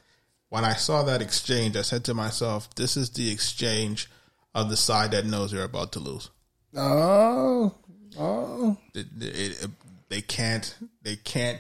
[0.50, 4.10] When I saw that exchange, I said to myself, this is the exchange
[4.56, 6.32] of the side that knows they're about to lose.
[6.76, 7.76] Oh,
[8.17, 9.69] oh, It, it, it-
[10.10, 11.60] they can't they can't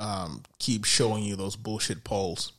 [0.00, 2.50] um, keep showing you those bullshit polls.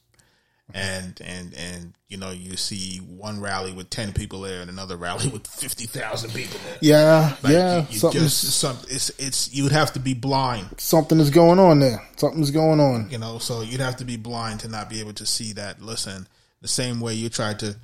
[0.74, 4.98] And and and you know you see one rally with ten people there and another
[4.98, 6.78] rally with fifty thousand people there.
[6.82, 7.82] yeah, Like, yeah.
[7.82, 11.60] you, you something, just some it's it's you'd have to be blind something is going
[11.60, 12.02] on there.
[12.18, 13.10] Something's going on.
[13.12, 15.82] you know so you'd have to be blind to not be able to see that
[15.84, 16.28] listen
[16.62, 17.76] the same way you tried to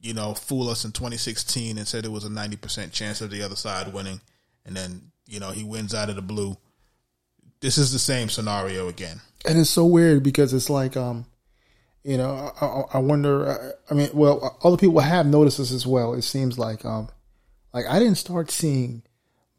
[0.00, 3.42] you know fool us in 2016 and said it was a 90% chance of the
[3.42, 4.20] other side winning
[4.66, 6.56] and then you know he wins out of the blue
[7.60, 11.24] this is the same scenario again and it's so weird because it's like um
[12.08, 16.14] you know i, I- wonder i mean well other people have noticed this as well
[16.14, 17.08] it seems like um
[17.72, 19.02] like i didn't start seeing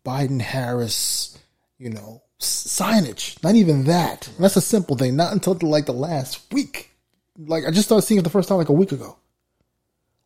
[0.03, 1.37] biden harris
[1.77, 4.27] you know signage not even that.
[4.27, 6.91] And that's a simple thing not until like the last week.
[7.37, 9.17] Like i just started seeing it the first time like a week ago.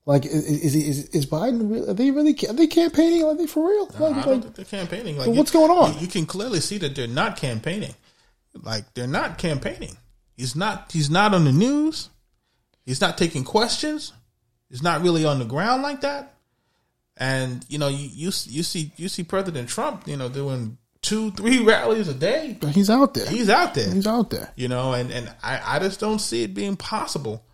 [0.06, 3.48] Like is is, is, is biden really, are they really are they campaigning are they
[3.48, 3.86] for real?
[4.00, 5.94] Like, i don't think they're campaigning like what's going on?
[5.96, 7.96] you, you can clearly see that they're not campaigning.
[8.62, 9.98] Like they're not campaigning.
[10.36, 12.10] He's not he's not on the news
[12.86, 14.14] he's not taking questions.
[14.70, 16.36] He's not really on the ground like that.
[17.16, 21.30] And you know you you, you see you see president trump you know doing two
[21.32, 22.58] three rallies a day.
[22.72, 23.30] He's out there.
[23.30, 23.94] He's out there.
[23.94, 24.52] He's out there.
[24.56, 27.46] You know and and i i just don't see it being possible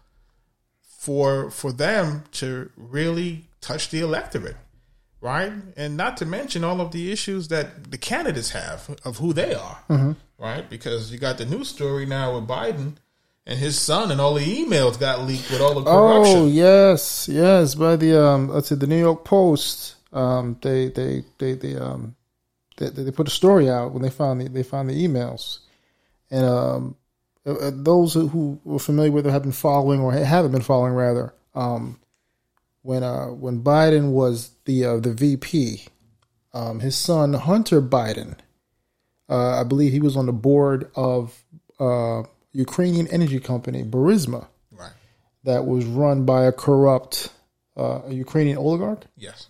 [0.81, 4.55] for for them to really touch the electorate
[5.21, 5.51] right?
[5.75, 9.53] And not to mention all of the issues that the candidates have of who they
[9.53, 10.11] are mm-hmm.
[10.37, 10.69] right?
[10.69, 12.95] Because you got the news story now with biden
[13.45, 17.27] and his son and all the emails got leaked with all the corruption Oh yes,
[17.31, 17.75] yes.
[17.75, 19.95] By the um, let's see, the New York Post.
[20.13, 22.15] Um, they they they they um,
[22.77, 25.59] they, they put a story out when they found the they found the emails,
[26.31, 26.95] and um,
[27.45, 30.61] uh, uh, those who- who were familiar with it have been following or haven't been
[30.61, 31.33] following rather.
[31.55, 31.99] Um,
[32.81, 35.85] when uh when Biden was the uh, the VP,
[36.53, 38.35] um, his son Hunter Biden,
[39.29, 41.43] uh, I believe he was on the board of
[41.79, 44.91] uh Ukrainian energy company Burisma right
[45.43, 47.29] that was run by a corrupt
[47.77, 49.47] uh, Ukrainian oligarch, yes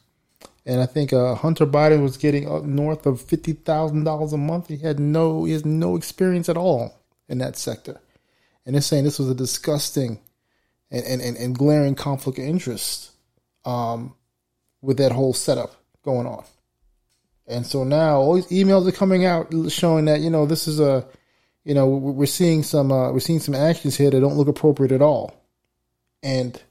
[0.69, 4.37] and I think uh, Hunter Biden was getting up north of fifty thousand dollars a
[4.37, 4.67] month.
[4.67, 6.93] He had no, he has no experience at all
[7.27, 7.99] in that sector,
[8.65, 10.19] and they're saying this was a disgusting
[10.91, 13.11] and and, and, and glaring conflict of interest
[13.65, 14.13] um,
[14.81, 16.43] with that whole setup going on.
[17.47, 20.79] And so now all these emails are coming out showing that you know this is
[20.79, 21.03] a,
[21.65, 24.91] you know we're seeing some uh, we're seeing some actions here that don't look appropriate
[24.91, 25.33] at all,
[26.23, 26.61] and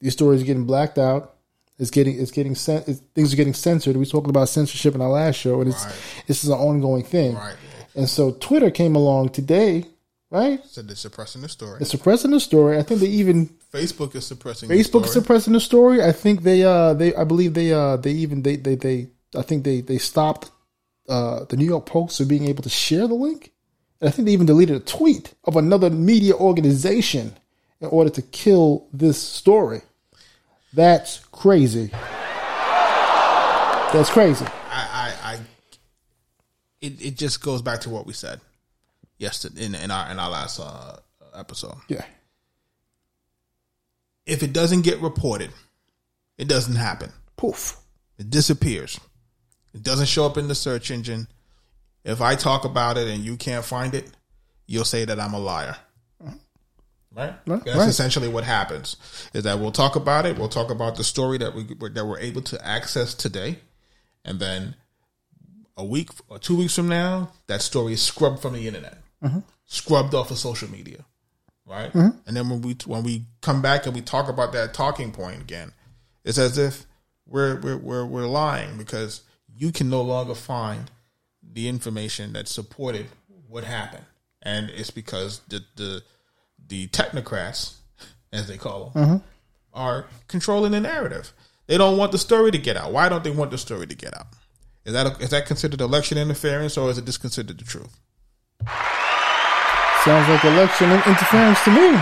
[0.00, 1.34] these stories are getting blacked out.
[1.78, 3.96] It's getting it's getting cen- it's, things are getting censored.
[3.96, 5.94] We talked about censorship in our last show, and it's Right.
[6.26, 7.34] this is an ongoing thing.
[7.34, 7.56] right
[7.96, 9.86] And so Twitter came along today,
[10.30, 10.60] right?
[10.66, 12.78] said they're suppressing the story They're suppressing the story.
[12.78, 16.00] I think they even facebook is suppressing the Facebook is suppressing the story.
[16.02, 19.42] I think they uh they I believe they uh they even they they, they I
[19.42, 20.52] think they they stopped
[21.08, 23.50] uh the New York Post from being able to share the link.
[24.00, 27.36] And I think they even deleted a tweet of another media organization
[27.80, 29.82] in order to kill this story.
[30.72, 31.90] That's crazy.
[33.92, 34.44] That's crazy.
[34.70, 35.38] I, I, I
[36.80, 38.40] it, it just goes back to what we said
[39.18, 40.96] yesterday in, in our in our last uh,
[41.34, 41.76] episode.
[41.88, 42.04] Yeah.
[44.26, 45.50] If it doesn't get reported,
[46.38, 47.12] it doesn't happen.
[47.36, 47.76] Poof.
[48.18, 48.98] It disappears.
[49.74, 51.28] It doesn't show up in the search engine.
[52.04, 54.10] If I talk about it and you can't find it,
[54.66, 55.76] you'll say that I'm a liar.
[57.16, 57.32] Right?
[57.46, 57.88] Right, That's right.
[57.88, 58.96] essentially what happens.
[59.32, 60.36] Is that we'll talk about it.
[60.36, 63.60] We'll talk about the story that we that we're able to access today,
[64.24, 64.74] and then
[65.76, 69.40] a week or two weeks from now, that story is scrubbed from the internet, mm-hmm.
[69.64, 71.04] scrubbed off of social media,
[71.66, 71.92] right?
[71.92, 72.18] Mm-hmm.
[72.26, 75.40] And then when we when we come back and we talk about that talking point
[75.40, 75.72] again,
[76.24, 76.84] it's as if
[77.26, 79.22] we're we're we're, we're lying because
[79.56, 80.90] you can no longer find
[81.54, 83.06] the information that supported
[83.48, 84.04] what happened,
[84.42, 86.02] and it's because the the
[86.66, 87.76] the technocrats,
[88.32, 89.16] as they call them, mm-hmm.
[89.72, 91.32] are controlling the narrative.
[91.66, 92.92] They don't want the story to get out.
[92.92, 94.26] Why don't they want the story to get out?
[94.84, 97.96] Is that is that considered election interference, or is it just considered the truth?
[100.04, 101.98] Sounds like election interference to me.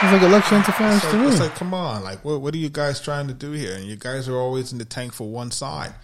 [0.00, 1.28] Sounds like election interference to me.
[1.28, 3.74] it's like, come on, like, what, what are you guys trying to do here?
[3.74, 5.94] And you guys are always in the tank for one side.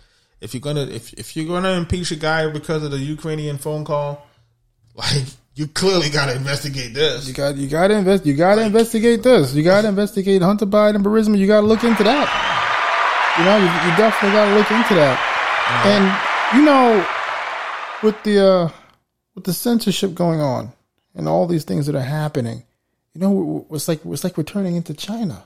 [0.42, 3.85] If you're gonna, if if you're gonna impeach a guy because of the Ukrainian phone
[3.85, 4.26] call,
[4.94, 5.24] like,
[5.55, 7.28] you clearly got to investigate this.
[7.28, 8.26] You got you got to invest.
[8.26, 9.55] You got to investigate this.
[9.55, 11.38] You got to investigate Hunter Biden Burisma.
[11.38, 12.26] You got to look into that.
[13.38, 15.33] You know, you, you definitely got to look into that.
[15.87, 17.07] And you know,
[18.02, 18.68] with the uh,
[19.35, 20.72] with the censorship going on
[21.14, 22.64] and all these things that are happening,
[23.14, 25.44] you know, it's like it's like we're turning into China,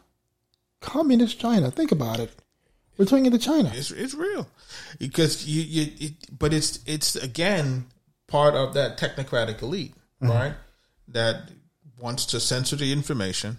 [0.81, 1.71] communist China.
[1.71, 2.31] Think about it.
[2.97, 3.71] We're turning into China.
[3.75, 4.49] It's it's real
[4.99, 7.87] because you you it, but it's it's again
[8.27, 10.33] part of that technocratic elite, mm-hmm.
[10.33, 10.55] right?
[11.09, 11.51] That
[11.99, 13.59] wants to censor the information.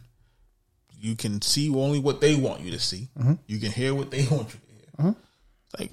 [0.99, 3.09] You can see only what they want you to see.
[3.17, 3.33] Mm-hmm.
[3.45, 4.91] You can hear what they want you to hear.
[4.99, 5.19] Mm-hmm.
[5.79, 5.91] Like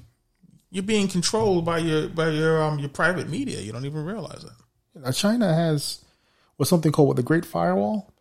[0.70, 3.60] you're being controlled by your by your um your private media.
[3.60, 5.00] You don't even realize it.
[5.00, 6.04] Now, China has
[6.56, 8.13] what's something called what the Great Firewall.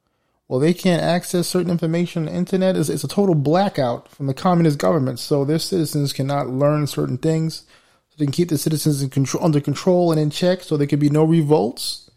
[0.48, 2.76] Well, they can't access certain information on the internet.
[2.76, 5.20] It's, it's a total blackout from the communist government.
[5.20, 7.64] So their citizens cannot learn certain things.
[8.10, 10.62] So they can keep the citizens in control, under control and in check.
[10.62, 12.10] So there can be no revolts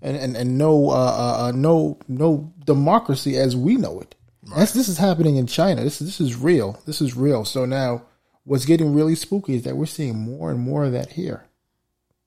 [0.00, 4.14] and and, and no uh, uh, uh, no no democracy as we know it.
[4.56, 5.84] That's, this is happening in China.
[5.84, 6.80] This this is real.
[6.86, 7.44] This is real.
[7.44, 8.02] So now,
[8.44, 11.44] what's getting really spooky is that we're seeing more and more of that here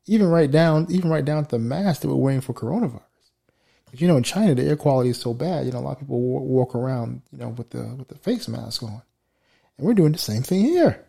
[0.07, 3.01] even right down even right down to the mask that we're wearing for coronavirus.
[3.95, 5.65] 'Cause, you know, in China, the air quality is so bad.
[5.65, 8.15] You know, a lot of people wa- walk around, you know, with the with the
[8.15, 9.01] face mask on,
[9.77, 11.01] and we're doing the same thing here.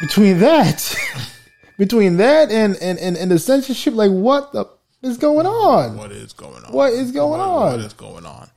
[0.00, 0.94] Between that,
[1.78, 4.64] between that and, and and and the censorship, like what the
[5.02, 5.96] is going on?
[5.96, 6.72] What is going on?
[6.72, 7.72] What is going What- on?
[7.72, 8.48] What is going on?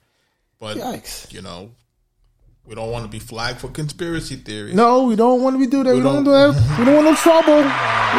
[0.60, 1.34] But Yikes!
[1.34, 1.72] you know,
[2.66, 4.76] we don't want to be flagged for conspiracy theories.
[4.76, 5.96] No, we don't want to be do that.
[5.96, 6.76] We, don't, don't- do that.
[6.80, 7.56] We don't want no trouble.
[7.58, 7.62] We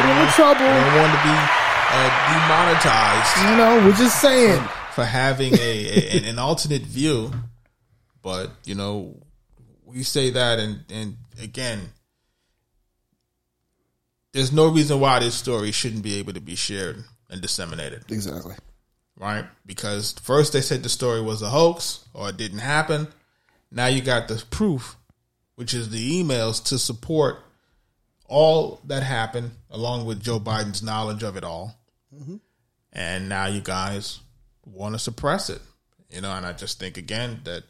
[0.03, 0.67] don't want no trouble.
[0.67, 3.51] We don't want to be Uh, demonetized.
[3.51, 4.63] You know, we're just saying.
[4.95, 7.31] for having a, a an, an alternate view,
[8.23, 9.21] but you know
[9.85, 11.81] we say that, and and again,
[14.33, 18.55] there's no reason why this story shouldn't be able to be shared and disseminated, Exactly.
[19.19, 19.45] right?
[19.67, 23.09] Because first they said the story was a hoax or it didn't happen.
[23.71, 24.97] Now you got the proof,
[25.57, 27.37] which is the emails to support
[28.29, 31.79] all that happened, along with Joe Biden's knowledge of it all.
[32.93, 34.21] And now you guys
[34.67, 35.61] want to suppress it,
[36.11, 36.31] you know.
[36.33, 37.65] And I just think again that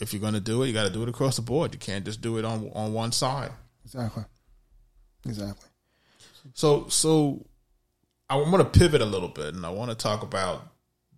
[0.00, 1.72] if you're going to do it, you got to do it across the board.
[1.72, 3.52] You can't just do it on on one side.
[3.84, 4.24] Exactly.
[5.24, 5.68] Exactly.
[6.54, 7.46] So so
[8.28, 10.66] I want to pivot a little bit, and I want to talk about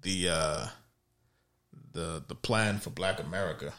[0.02, 0.66] the uh,
[1.92, 3.72] the the plan for Black America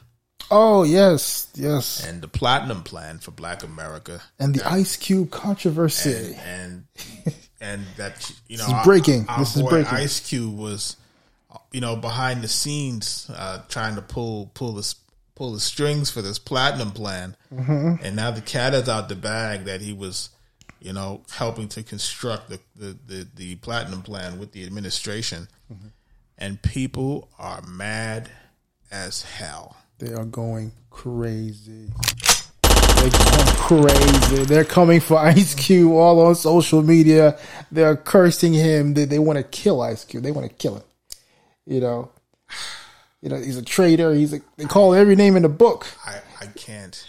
[0.52, 2.06] Oh yes, yes.
[2.06, 6.36] and the platinum plan for Black America, And the Ice Cube controversy.
[6.44, 6.86] and
[7.62, 9.26] and that you know This is breaking.
[9.28, 9.94] Our, our This is breaking.
[9.94, 10.96] Ice Cube was
[11.72, 14.94] you know behind the scenes uh, trying to pull pull the
[15.36, 18.04] pull the strings for this platinum plan, Mm-hmm.
[18.06, 20.30] and now the cat is out the bag that he was
[20.82, 25.88] you know helping to construct the the the, the platinum plan with the administration, Mm-hmm.
[26.40, 28.30] and people are mad
[28.92, 29.78] as hell.
[30.00, 31.90] They are going crazy.
[32.64, 34.46] They're going crazy.
[34.46, 37.38] They're coming for Ice Cube all on social media.
[37.70, 38.94] They're cursing him.
[38.94, 40.24] They, they want to kill Ice Cube.
[40.24, 40.84] They want to kill him.
[41.66, 42.12] You know,
[43.22, 44.14] you know he's a traitor.
[44.14, 45.86] He's a, they call every name in the book.
[46.06, 47.06] I, I can't.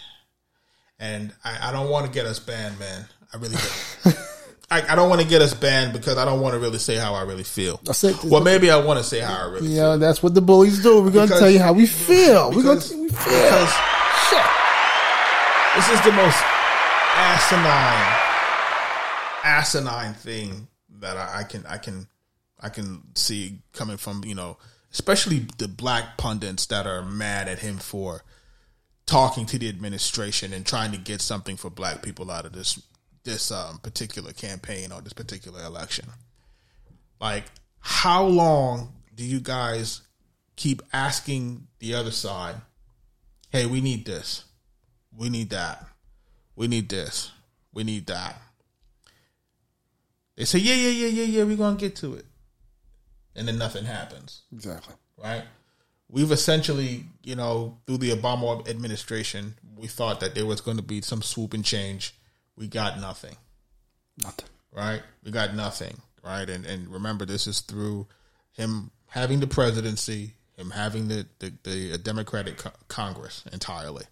[0.99, 3.05] And I, I don't want to get us banned, man.
[3.33, 3.55] I really
[4.03, 4.30] don't.
[4.71, 6.95] I, I don't want to get us banned because I don't want to really say
[6.95, 7.79] how I really feel.
[7.83, 8.23] That's it.
[8.23, 9.97] Well, maybe I want to say how I really You feel.
[9.99, 11.01] that's what the bullies do.
[11.01, 12.51] We're gonna Because- tell you how we feel.
[12.51, 13.17] We're gonna tell you we feel.
[13.43, 13.69] Because
[14.29, 14.45] Shit.
[15.75, 16.37] this is the most
[17.13, 18.17] asinine,
[19.43, 20.67] asinine thing
[20.99, 22.07] that I, I can I can
[22.59, 24.57] I can see coming from you know,
[24.93, 28.23] especially the black pundits that are mad at him for
[29.05, 32.81] talking to the administration and trying to get something for black people out of this
[33.23, 36.05] this um, particular campaign or this particular election.
[37.19, 37.45] Like
[37.79, 40.01] how long do you guys
[40.55, 42.55] keep asking the other side,
[43.49, 44.45] "Hey, we need this,
[45.15, 45.85] we need that,
[46.55, 47.31] we need this,
[47.73, 48.41] we need that."
[50.35, 52.25] They say, "Yeah, yeah, yeah, yeah, yeah, we're gonna get to it,"
[53.35, 54.95] and then nothing happens Exactly.
[55.17, 55.43] right?
[56.09, 60.83] We've essentially, you know, through the Obama administration, we thought that there was going to
[60.83, 62.13] be some swoop and change.
[62.57, 63.35] We got nothing,
[64.21, 64.45] Nothing.
[64.71, 65.01] right?
[65.23, 66.49] We got nothing, right?
[66.49, 68.07] And and remember, this is through
[68.51, 74.05] him having the presidency, him having the the, the Democratic co- Congress entirely.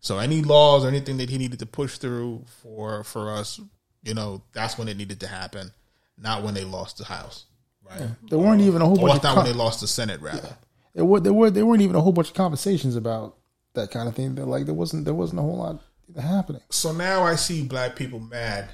[0.00, 3.60] So any laws or anything that he needed to push through for for us,
[4.02, 5.70] you know, that's when it needed to happen,
[6.18, 7.44] not when they lost the House,
[7.88, 8.08] right?
[8.28, 10.56] There weren't even a whole Or bunch of not when they lost the Senate, rather.
[10.94, 13.36] there were there were there weren't even a whole bunch of conversations about
[13.74, 14.34] that kind of thing.
[14.34, 15.80] Like there wasn't there wasn't a whole lot
[16.20, 16.62] happening.
[16.70, 18.68] So now I see black people mad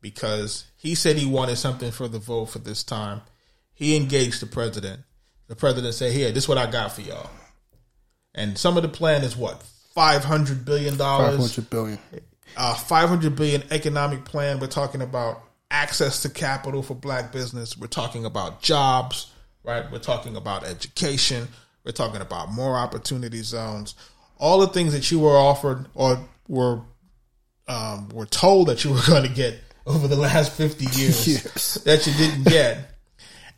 [0.00, 3.22] because he said he wanted something for the vote for this time.
[3.72, 5.00] He engaged the president.
[5.48, 7.30] The president said, "Here, this is what I got for y'all."
[8.34, 9.62] And some of the plan is what
[9.94, 11.98] five hundred billion dollars, hundred billion.
[12.56, 14.58] uh, five hundred billion economic plan.
[14.60, 17.76] We're talking about access to capital for black business.
[17.76, 19.90] We're talking about jobs, right?
[19.90, 21.48] We're talking about education.
[21.84, 23.94] We're talking about more opportunity zones.
[24.38, 26.80] All the things that you were offered or were
[27.68, 31.74] um, were told that you were going to get over the last fifty years Yes.
[31.84, 32.78] that you didn't get,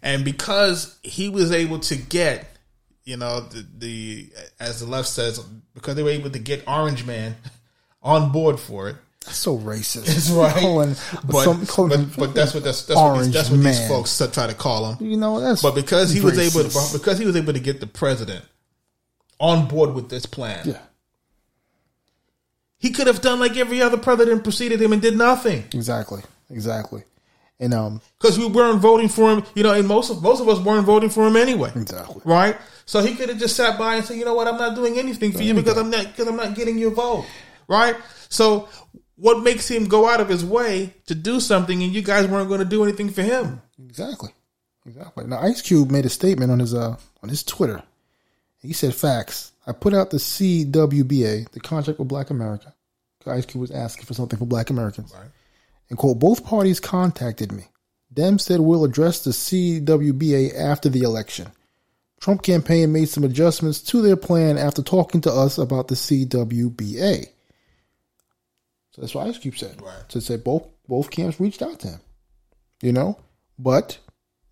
[0.03, 2.47] and because he was able to get,
[3.05, 4.29] you know, the, the
[4.61, 5.39] as the left says,
[5.75, 7.37] because they were able to get Orange Man
[8.03, 8.97] on board for it.
[9.25, 10.07] That's so racist.
[10.07, 10.55] That's right.
[10.55, 10.95] Calling,
[11.29, 14.17] But, some- calling but, but that's what that's, that's what, these, that's what these folks
[14.33, 15.05] try to call him.
[15.11, 17.81] you know that's But because he was able to, because he was able to get
[17.81, 18.45] the president
[19.41, 20.79] on board with this plan, yeah
[22.87, 27.03] he could have done like every other president preceded him and did nothing exactly exactly
[27.59, 29.45] and um because we weren't voting for him.
[29.55, 31.73] You know, and most of most of us weren't voting for him anyway.
[31.75, 32.57] exactly right?
[32.85, 34.47] So he could have just sat by and said, "You know what?
[34.47, 37.27] I'm not doing anything for you because I'm not because I'm not getting your vote."
[37.69, 37.97] Right?
[38.29, 38.69] So
[39.17, 42.49] what makes him go out of his way to do something and you guys weren't
[42.49, 43.61] going to do anything for him?
[43.83, 44.31] exactly
[44.87, 45.27] exactly.
[45.27, 47.83] Now Ice Cube made a statement on his uh on his Twitter.
[48.61, 49.53] He said, "Facts.
[49.67, 52.73] I put out the CWBA, the contract with Black America.
[53.29, 55.13] Ice Cube was asking for something for Black Americans.
[55.15, 55.31] Right.
[55.89, 57.65] And quote, both parties contacted me.
[58.13, 61.49] Dem said we'll address the CWBA after the election.
[62.21, 67.27] Trump campaign made some adjustments to their plan after talking to us about the CWBA.
[68.93, 69.81] So that's what Ice Cube said.
[69.83, 70.03] Right.
[70.09, 72.01] So it said both both camps reached out to him.
[72.81, 73.19] You know?
[73.59, 73.99] But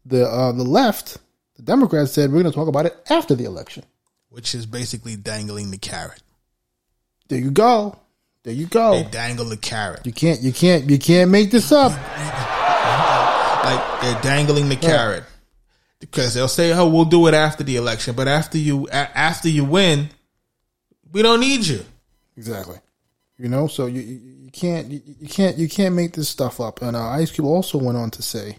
[0.04, 1.18] the uh, the left,
[1.56, 3.84] the Democrats said we're gonna talk about it after the election.
[4.28, 6.20] Which is basically dangling the carrot.
[7.28, 7.98] There you go.
[8.44, 9.02] There you go.
[9.02, 10.04] They dangle the carrot.
[10.06, 11.92] You can't you can't you can't make this up.
[13.64, 15.24] Like they're dangling the carrot.
[15.98, 19.48] Because they'll say, "Oh, we'll do it after the election," but after you a- after
[19.48, 20.10] you win,
[21.12, 21.82] we don't need you.
[22.36, 22.76] Exactly.
[23.38, 26.60] You know, so you you, you can't you, you can't you can't make this stuff
[26.60, 26.82] up.
[26.82, 28.58] And uh, Ice Cube also went on to say,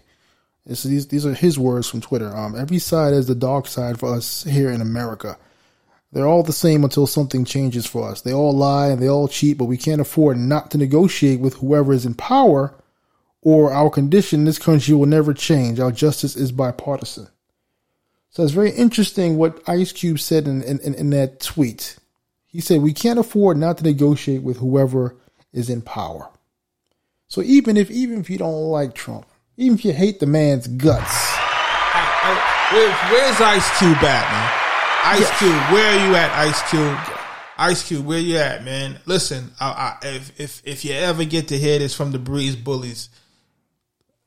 [0.66, 2.34] this, these these are his words from Twitter.
[2.36, 5.38] Um, every side has the dark side for us here in America.
[6.16, 8.22] They're all the same until something changes for us.
[8.22, 11.56] They all lie and they all cheat, but we can't afford not to negotiate with
[11.56, 12.74] whoever is in power,
[13.42, 15.78] or our condition in this country will never change.
[15.78, 17.28] Our justice is bipartisan.
[18.30, 21.98] So it's very interesting what Ice Cube said in, in, in that tweet.
[22.46, 25.16] He said, We can't afford not to negotiate with whoever
[25.52, 26.30] is in power.
[27.28, 29.26] So even if even if you don't like Trump,
[29.58, 34.65] even if you hate the man's guts, I- where, where's Ice Cube at, man?
[35.04, 36.98] Ice Cube, where are you at, Ice Cube?
[37.58, 38.98] Ice Cube, where you at, man?
[39.06, 42.56] Listen, I, I, if if if you ever get to hear this from the Breeze
[42.56, 43.08] Bullies,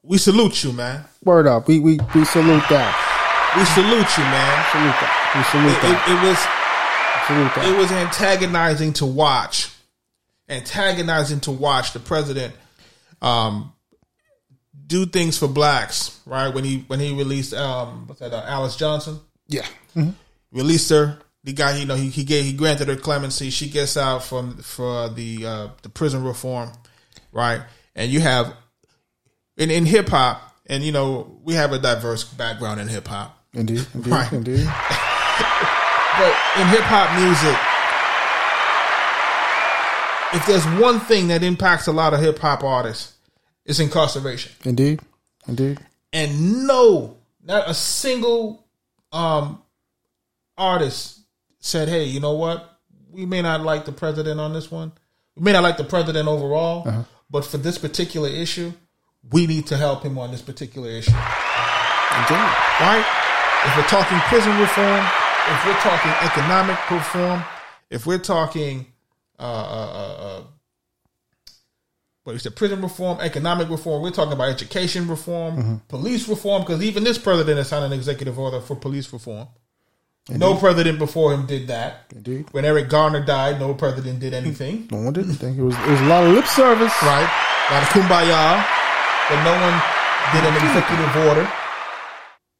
[0.03, 1.05] we salute you, man.
[1.23, 1.67] word up.
[1.67, 3.05] We we, we salute that.
[3.58, 4.65] We salute you, man.
[4.71, 5.34] Salute that.
[5.36, 6.08] We salute It, that.
[6.08, 6.38] it, it was
[7.27, 7.73] salute that.
[7.73, 9.69] it was antagonizing to watch,
[10.47, 12.53] antagonizing to watch the president
[13.21, 13.73] um,
[14.88, 16.19] do things for blacks.
[16.25, 18.34] Right when he when he released um, what's that?
[18.34, 19.19] Uh, Alice Johnson.
[19.47, 19.67] yeah.
[20.52, 21.19] Released her.
[21.43, 23.50] The guy, you know, he, he gave he granted her clemency.
[23.50, 26.71] She gets out from for the uh, the prison reform,
[27.31, 27.62] right?
[27.95, 28.54] And you have
[29.58, 33.37] in in hip hop, and you know we have a diverse background in hip hop,
[33.54, 33.85] Indeed.
[33.93, 34.12] Indeed.
[34.12, 34.31] Right.
[34.33, 34.65] Indeed.
[34.65, 37.58] but in hip hop music,
[40.33, 43.13] if there's one thing that impacts a lot of hip hop artists,
[43.65, 44.52] it's incarceration.
[44.65, 45.00] Indeed.
[45.47, 45.79] Indeed.
[46.13, 48.67] and no, not a single
[49.12, 49.62] um,
[50.60, 51.19] artist
[51.60, 52.79] said, "Hey, you know what?
[53.10, 54.91] We may not like the president on this one.
[55.35, 58.73] We may not like the president overall, but for this particular issue,
[59.31, 62.53] we need to help him on this particular issue." Indeed.
[62.81, 63.05] right?
[63.65, 65.05] If we're talking prison reform,
[65.47, 67.43] if we're talking economic reform,
[67.89, 68.85] if we're talking
[69.37, 70.43] uh, uh, uh, uh,
[72.23, 76.81] what you said, prison reform, economic reform, we're talking about education reform, police reform, because
[76.83, 79.47] even this president has signed an executive order for police reform.
[80.38, 82.06] No president before him did that.
[82.15, 82.48] Indeed.
[82.52, 84.46] When Eric Garner died, no president did hmm.
[84.46, 84.88] anything.
[84.92, 85.75] No one didn't think it was.
[85.75, 86.94] It was a lot of lip service.
[87.02, 87.30] right?
[87.69, 88.65] A lot of kumbaya,
[89.30, 89.82] but no one
[90.34, 90.67] did an hmm.
[90.67, 91.52] executive order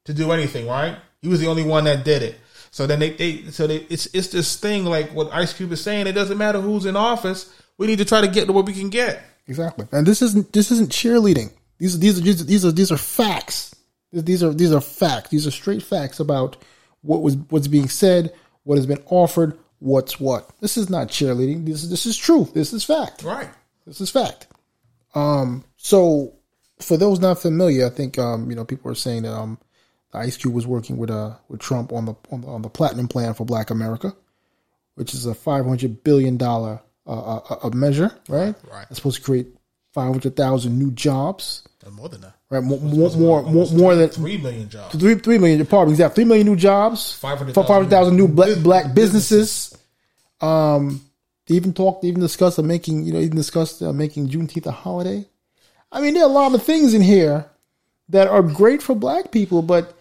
[0.06, 0.96] to do anything, right?
[1.22, 2.40] He was the only one that did it.
[2.70, 5.82] So then they, they so they, it's it's this thing like what Ice Cube is
[5.82, 6.06] saying.
[6.06, 7.52] It doesn't matter who's in office.
[7.78, 9.22] We need to try to get to what we can get.
[9.48, 9.86] Exactly.
[9.90, 11.50] And this isn't this isn't cheerleading.
[11.78, 13.74] These these these are these are, these are facts.
[14.12, 15.30] These are these are facts.
[15.30, 16.56] These are straight facts about
[17.02, 18.32] what was what's being said,
[18.64, 20.50] what has been offered, what's what.
[20.60, 21.66] This is not cheerleading.
[21.66, 22.54] This is this is truth.
[22.54, 23.22] This is fact.
[23.22, 23.50] Right.
[23.86, 24.46] This is fact.
[25.14, 26.34] Um, so
[26.78, 29.58] for those not familiar, I think um, you know people are saying that um,
[30.12, 33.08] Ice Cube was working with uh with Trump on the on the, on the platinum
[33.08, 34.14] plan for Black America,
[34.94, 38.54] which is a five hundred billion dollar uh, uh, a measure, right?
[38.70, 38.86] Right.
[38.90, 39.48] It's supposed to create
[39.92, 42.34] five hundred thousand new jobs, And more than that.
[42.50, 42.62] Right?
[42.62, 44.94] More more more, more, more than Three million jobs.
[44.98, 45.64] three three million.
[45.66, 49.76] Pardon, exactly three million new jobs, 500,000 five hundred thousand new black black businesses.
[50.40, 51.00] Um,
[51.46, 54.66] they even talked, they even discussed of making, you know, even discussed uh, making Juneteenth
[54.66, 55.26] a holiday.
[55.92, 57.46] I mean, there are a lot of things in here
[58.10, 59.99] that are great for black people, but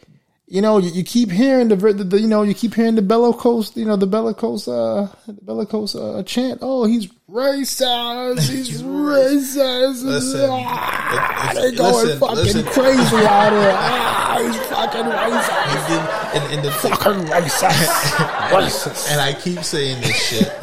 [0.52, 3.04] you know, you, you keep hearing the, the, the, you know, you keep hearing the
[3.04, 6.58] bellicose, you know, the bellicose, uh, the bellicose uh, chant.
[6.64, 8.40] Oh, he's racist.
[8.50, 10.04] He's racist.
[10.04, 12.64] Listen, ah, they going listen, fucking listen.
[12.66, 13.76] crazy out here.
[14.32, 16.36] Ah, he's fucking racist.
[16.36, 17.90] And, and the Fucking racist.
[18.50, 19.12] racist.
[19.12, 20.60] and I keep saying this shit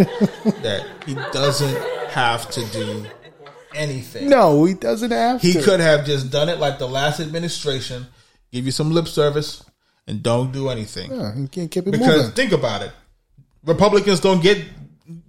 [0.63, 3.05] that he doesn't have to do
[3.75, 4.29] anything.
[4.29, 5.63] No, he doesn't have to He to.
[5.63, 8.07] could have just done it like the last administration,
[8.53, 9.65] give you some lip service,
[10.07, 11.11] and don't do anything.
[11.13, 12.33] Yeah, he can't keep it Because moving.
[12.33, 12.93] think about it,
[13.65, 14.65] Republicans don't get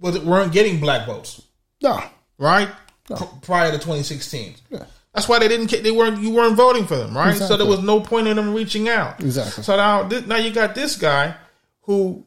[0.00, 1.40] weren't getting black votes,
[1.82, 2.02] No.
[2.38, 2.68] right?
[3.08, 4.54] P- prior to 2016.
[4.70, 4.84] Yeah.
[5.14, 5.70] That's why they didn't.
[5.82, 6.20] They weren't.
[6.22, 7.36] You weren't voting for them, right?
[7.36, 9.20] So there was no point in them reaching out.
[9.20, 9.64] Exactly.
[9.64, 11.34] So now, now you got this guy
[11.82, 12.24] who,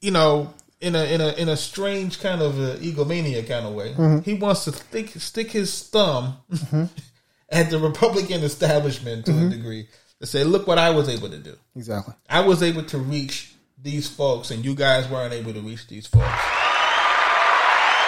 [0.00, 3.74] you know, in a in a in a strange kind of uh egomania kind of
[3.74, 4.20] way, Mm-hmm.
[4.22, 6.38] he wants to stick stick his thumb
[7.50, 9.46] at the Republican establishment to Mm-hmm.
[9.46, 9.88] a degree
[10.22, 11.54] to say, "Look what I was able to do.
[11.76, 12.14] Exactly.
[12.30, 13.52] I was able to reach
[13.82, 16.24] these folks, and you guys weren't able to reach these folks."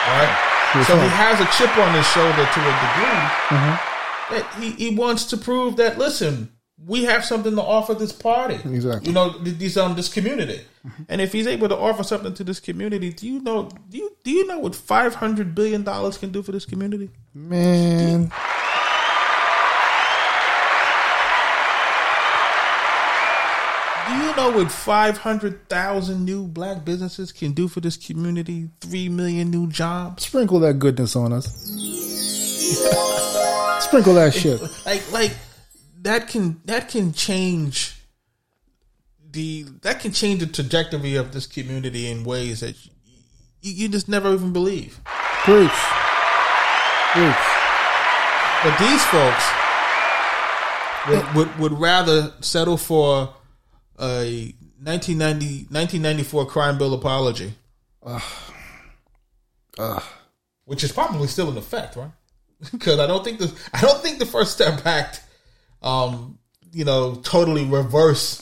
[0.06, 0.50] Right.
[0.86, 3.20] So he has a chip on his shoulder to a degree
[3.54, 4.34] Mm-hmm.
[4.34, 6.50] that he, he wants to prove that listen,
[6.84, 8.56] we have something to offer this party.
[8.56, 9.08] Exactly.
[9.08, 10.60] You know, th- these um this community.
[11.08, 14.10] And if he's able to offer something to this community, do you know do you
[14.24, 17.08] do you know what five hundred billion dollars can do for this community?
[17.32, 18.30] Man.
[24.34, 28.68] Do you know what five hundred thousand new black businesses can do for this community?
[28.80, 30.24] Three million new jobs.
[30.26, 31.46] Sprinkle that goodness on us.
[33.84, 34.60] Sprinkle that shit.
[34.84, 35.36] Like like
[36.02, 37.94] that can that can change
[39.30, 42.74] the that can change the trajectory of this community in ways that
[43.62, 45.00] you, you just never even believe.
[45.44, 45.70] Preach.
[47.12, 47.34] Preach.
[48.64, 49.44] But these folks
[51.06, 53.34] would, would, would rather settle for
[53.98, 57.52] a 1990, 1994 crime bill apology.
[60.66, 62.10] Which is probably still in effect, right?
[62.72, 65.22] Because I don't think the I don't think the First Step Act,
[65.82, 66.38] um,
[66.72, 68.40] you know, totally reverse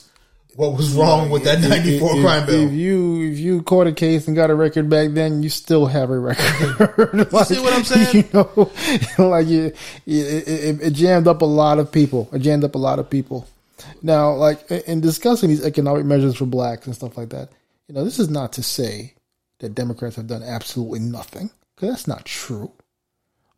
[0.55, 2.67] what was wrong with that ninety four If- crime bill.
[2.69, 5.87] If you if you caught a case and got a record back then, you still
[5.87, 7.27] have a record.
[7.33, 8.29] Like, see what I'm saying?
[8.33, 8.47] You
[9.19, 9.73] know, like you,
[10.07, 12.29] it, it, it jammed up a lot of people.
[12.33, 13.49] It jammed up a lot of people.
[14.03, 17.51] Now, like in discussing these economic measures for blacks and stuff like that,
[17.89, 19.15] you know, this is not to say
[19.59, 22.73] that Democrats have done absolutely nothing because that's not true.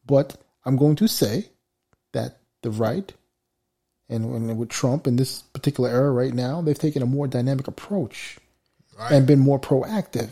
[0.06, 1.48] But I'm going to say
[2.12, 3.12] that the right
[4.08, 8.38] and, with Trump in this particular era right now, they've taken a more dynamic approach
[9.10, 10.30] and been more proactive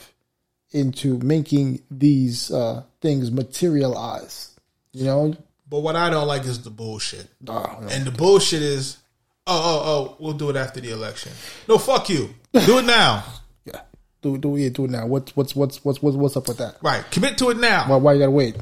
[0.71, 4.51] into making these uh, things materialize.
[4.93, 5.35] You know,
[5.69, 7.29] But what I don't like is the bullshit.
[7.49, 7.89] Oh, no.
[7.89, 8.99] And the bullshit is,
[9.47, 11.33] oh, oh, oh, we'll do it after the election.
[11.69, 12.35] No, fuck you.
[12.53, 13.25] Do it now.
[13.65, 13.81] yeah,
[14.21, 15.07] do do yeah, do it now.
[15.07, 16.77] What's what's what's what's what's what's up with that?
[16.83, 17.05] Right.
[17.11, 17.89] Commit to it now.
[17.89, 18.57] Why, why you gotta wait?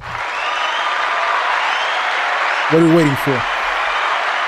[2.70, 3.36] What are you waiting for?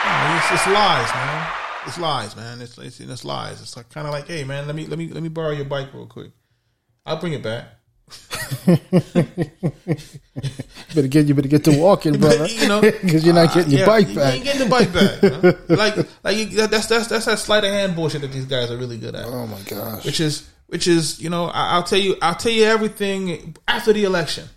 [0.05, 1.53] Oh, it's, it's lies, man.
[1.87, 2.61] It's lies, man.
[2.61, 3.61] It's it's, it's lies.
[3.61, 5.65] It's like kind of like, hey, man, let me let me let me borrow your
[5.65, 6.31] bike real quick.
[7.05, 7.67] I'll bring it back.
[10.95, 12.47] Better get you better get to walking, brother.
[12.47, 14.35] you know, because you're not uh, getting your Yeah, bike you back.
[14.35, 15.19] ain't getting the bike back.
[15.21, 15.53] huh?
[15.77, 18.99] like, like that's that's that's that sleight of hand bullshit that these guys are really
[18.99, 19.25] good at.
[19.27, 20.05] Oh my gosh.
[20.05, 23.93] Which is which is you know I, I'll tell you I'll tell you everything after
[23.93, 24.49] the election,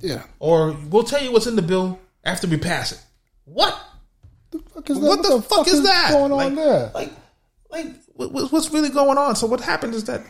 [0.00, 0.22] yeah.
[0.38, 3.00] or we'll tell you what's in the bill after we pass it.
[3.44, 3.78] What?
[4.50, 5.06] The fuck is that?
[5.06, 6.90] What the, fuck, is that going like, on there?
[6.94, 7.10] Like,
[7.70, 9.34] like what, what- what's really going on?
[9.36, 10.22] So what happened is that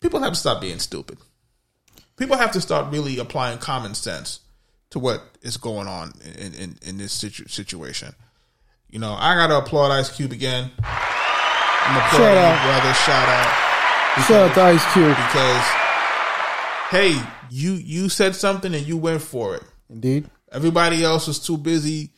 [0.00, 1.18] people have to stop being stupid.
[2.16, 4.40] People have to start really applying common sense
[4.90, 8.14] to what is going on in in, in this situ- situation.
[8.88, 10.70] You know, I got to applaud Ice Cube again.
[10.78, 12.64] I'm applauding Shout out.
[12.64, 12.94] brother.
[12.94, 15.16] Shout out Shout out to Ice Cube.
[15.16, 15.64] because
[16.90, 19.62] hey, you you said something and you went for it.
[19.90, 20.30] Indeed.
[20.52, 22.12] Everybody else was too busy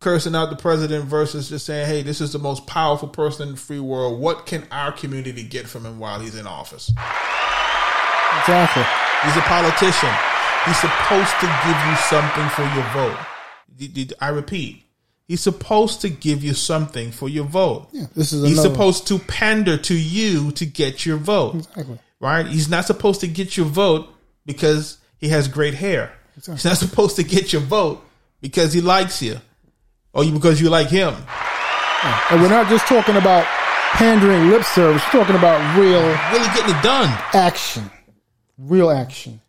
[0.00, 3.54] cursing out the president versus just saying, "Hey, this is the most powerful person in
[3.54, 4.18] the free world.
[4.20, 6.88] What can our community get from him while he's in office?
[8.40, 8.84] Exactly.
[9.24, 10.10] He's a politician.
[10.66, 13.18] He's supposed to give you something for your vote.
[14.20, 14.84] I repeat,
[15.26, 17.88] he's supposed to give you something for your vote.
[17.92, 18.06] Yeah.
[18.14, 21.56] This is He's supposed to pander to you to get your vote.
[21.56, 21.98] Exactly.
[22.20, 22.46] Right?
[22.46, 24.08] He's not supposed to get your vote
[24.46, 26.12] because he has great hair.
[26.34, 28.04] He's not supposed to get your vote
[28.40, 29.38] because he likes you
[30.12, 31.14] or because you like him.
[32.30, 33.44] And we're not just talking about
[33.94, 35.02] pandering lip service.
[35.12, 36.00] We're talking about real
[36.32, 37.08] Really getting it done.
[37.32, 37.90] action.
[38.58, 39.40] Real action.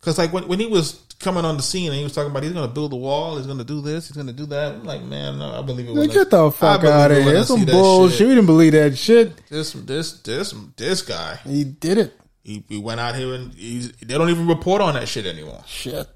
[0.00, 2.42] Because like when, when he was coming on the scene and he was talking about
[2.42, 4.44] he's going to build a wall, he's going to do this, he's going to do
[4.46, 4.74] that.
[4.74, 5.94] I'm like, man, no, I believe it.
[5.94, 7.32] Man, get the fuck out of here.
[7.32, 8.18] That's some bullshit.
[8.18, 8.28] shit.
[8.28, 9.48] We didn't believe that shit.
[9.48, 11.36] This this this this guy.
[11.44, 12.20] He did it.
[12.42, 15.62] He, he went out here and he's, they don't even report on that shit anymore
[15.66, 16.06] Shit.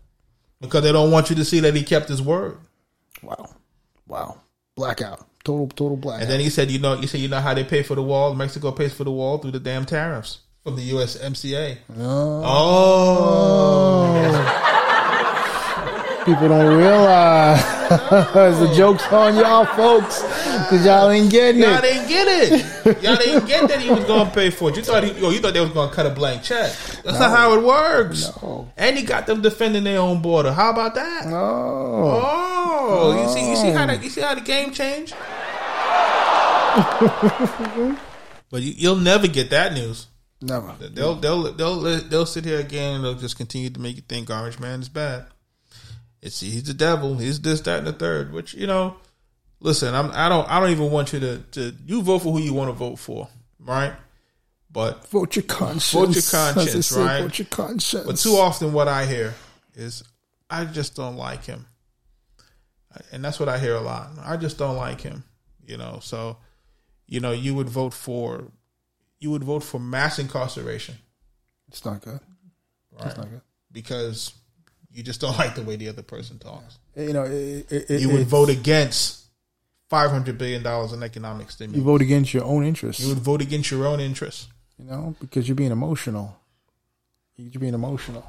[0.61, 2.59] because they don't want you to see that he kept his word.
[3.23, 3.55] Wow.
[4.07, 4.43] Wow.
[4.77, 5.27] Blackout.
[5.43, 6.25] Total total blackout.
[6.25, 8.03] And then he said, you know, you say you know how they pay for the
[8.03, 8.35] wall.
[8.35, 11.79] Mexico pays for the wall through the damn tariffs from the USMCA.
[11.99, 12.43] Oh.
[12.45, 12.65] oh,
[16.25, 21.83] People don't realize the joke's on y'all folks because y'all ain't getting y'all it.
[21.83, 23.03] didn't get it.
[23.03, 24.77] Y'all didn't get that he was going to pay for it.
[24.77, 26.71] You thought he, oh, you thought they was going to cut a blank check.
[27.03, 28.31] That's not how it works.
[28.43, 28.71] No.
[28.77, 30.53] And he got them defending their own border.
[30.53, 31.25] How about that?
[31.29, 32.21] Oh.
[32.91, 34.03] Oh, you see, you see how the, oh.
[34.03, 35.15] you see how the game changed.
[38.51, 40.08] but you, you'll never get that news.
[40.41, 40.73] Never.
[40.79, 44.31] They'll they'll they'll they'll sit here again and they'll just continue to make you think
[44.31, 45.27] Orange Man is bad.
[46.23, 47.17] It's he's the devil.
[47.17, 48.33] He's this, that, and the third.
[48.33, 48.97] Which you know,
[49.61, 52.41] listen, I'm I don't I don't even want you to to you vote for who
[52.41, 53.29] you want to vote for,
[53.59, 53.93] right?
[54.71, 55.93] But Vote your conscience.
[55.93, 57.23] Vote your conscience, say, right?
[57.23, 58.07] Vote your conscience.
[58.07, 59.35] but too often what I hear
[59.75, 60.05] is
[60.51, 61.67] I just don't like him,
[63.11, 64.11] and that's what I hear a lot.
[64.23, 65.25] I just don't like him,
[65.67, 65.99] you know.
[66.03, 66.37] So,
[67.07, 68.53] you know, you would vote for
[69.21, 70.97] you would vote for mass incarceration.
[71.69, 72.21] It's not good.
[72.97, 73.07] Right.
[73.09, 73.41] It's not good.
[73.73, 74.33] because
[74.93, 76.79] you just don't like the way the other person talks.
[76.97, 79.25] You know, it, it, it, You would vote against
[79.89, 81.79] five hundred billion dollars in economic stimulus.
[81.79, 83.03] You vote against your own interests.
[83.03, 84.49] You would vote against your own interests.
[84.79, 86.37] you know, because you're being emotional.
[87.37, 88.29] You're being emotional.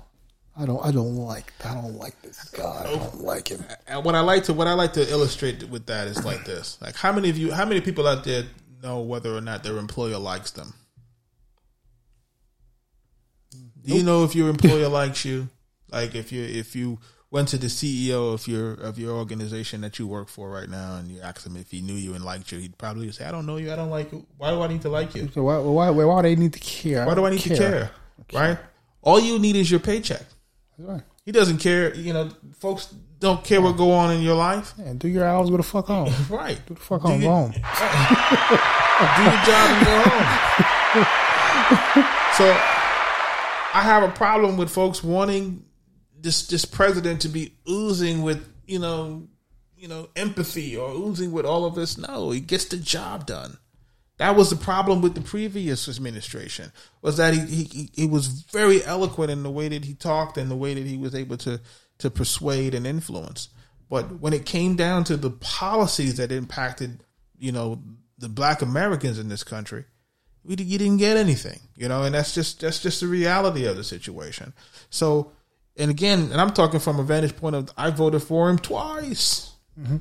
[0.57, 0.85] I don't.
[0.85, 1.53] I don't like.
[1.63, 2.83] I don't like this guy.
[2.85, 3.63] I don't like him.
[3.87, 6.77] And what I like to what I like to illustrate with that is like this:
[6.81, 8.43] like how many of you, how many people out there
[8.81, 10.73] know whether or not their employer likes them?
[13.83, 15.49] Do you know if your employer likes you?
[15.91, 16.99] Like if you if you
[17.31, 20.97] went to the CEO of your of your organization that you work for right now
[20.97, 23.31] and you asked him if he knew you and liked you, he'd probably say, "I
[23.31, 23.71] don't know you.
[23.71, 24.25] I don't like you.
[24.37, 25.29] Why do I need to like you?
[25.33, 25.57] So why?
[25.57, 25.89] Why?
[25.89, 27.05] Why, why do they need to care?
[27.05, 27.91] Why do I need to care?
[28.33, 28.57] Right?
[29.01, 30.23] All you need is your paycheck.
[30.77, 31.01] Right.
[31.25, 31.93] He doesn't care.
[31.95, 34.73] You know, folks don't care what go on in your life.
[34.77, 35.49] Yeah, do your hours.
[35.49, 36.13] Go the fuck home.
[36.29, 36.59] Right.
[36.67, 37.21] Go the fuck home.
[37.21, 37.51] Go home.
[37.51, 37.63] do your
[39.45, 41.05] job and go home.
[42.33, 42.45] so
[43.73, 45.65] I have a problem with folks wanting
[46.17, 49.27] this this president to be oozing with you know
[49.77, 51.97] you know empathy or oozing with all of this.
[51.97, 53.57] No, he gets the job done.
[54.19, 58.83] That was the problem with the previous administration was that he, he he was very
[58.83, 61.61] eloquent in the way that he talked and the way that he was able to
[61.99, 63.47] to persuade and influence.
[63.89, 67.03] But when it came down to the policies that impacted,
[67.37, 67.81] you know,
[68.17, 69.85] the black Americans in this country,
[70.43, 73.77] we you didn't get anything, you know, and that's just that's just the reality of
[73.77, 74.51] the situation.
[74.89, 75.31] So,
[75.77, 79.53] and again, and I'm talking from a vantage point of I voted for him twice.
[79.79, 79.97] Mm-hmm.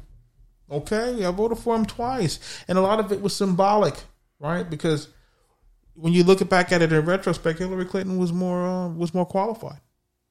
[0.70, 2.38] Okay, I voted for him twice,
[2.68, 3.94] and a lot of it was symbolic,
[4.38, 4.68] right?
[4.68, 5.08] Because
[5.94, 9.24] when you look back at it in retrospect, Hillary Clinton was more uh, was more
[9.26, 9.80] qualified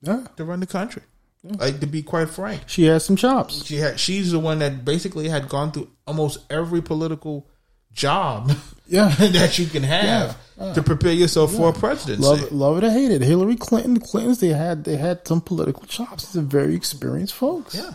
[0.02, 0.26] Yeah.
[0.38, 1.02] to run the country.
[1.44, 3.64] Like to be quite frank, She has some chops.
[3.66, 7.48] she had she's the one that basically had gone through almost every political
[7.94, 8.52] job
[8.88, 9.10] Yeah.
[9.16, 10.38] that you can have
[10.76, 12.22] to prepare yourself for a presidency.
[12.22, 13.22] Love it, love it or hate it.
[13.22, 16.34] Hillary Clinton, the Clintons, they had they had some political chops.
[16.34, 17.76] They're very experienced folks.
[17.76, 17.94] Yeah,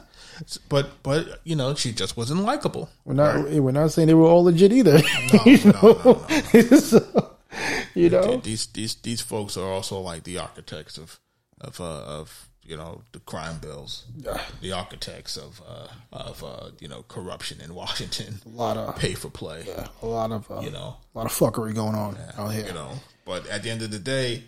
[0.69, 2.89] but but you know she just wasn't likable.
[3.05, 4.99] We're not we're not saying they were all legit either.
[5.45, 7.37] you no, know, So,
[7.95, 11.21] you know, These these these folks are also like the architects of
[11.61, 14.05] of uh, of you know the crime bills,
[14.61, 19.15] the architects of uh, of uh, you know corruption in Washington, a lot of pay
[19.15, 19.65] for play.
[20.03, 22.67] a lot of uh, You know, a lot of fuckery going on out here.
[22.67, 22.93] you know.
[23.25, 24.45] But at the end of the day,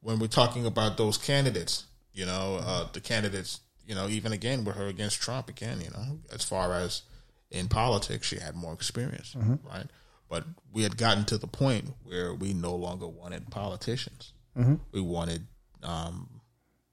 [0.00, 4.64] when we're talking about those candidates, you know, uh, the candidates, you know, even again
[4.64, 7.02] with her against Trump, again, you know, as far as
[7.50, 9.56] in politics, she had more experience, mm-hmm.
[9.66, 9.86] right?
[10.28, 14.32] But we had gotten to the point where we no longer wanted politicians.
[14.56, 14.74] Mm-hmm.
[14.92, 15.46] We wanted
[15.82, 16.40] um,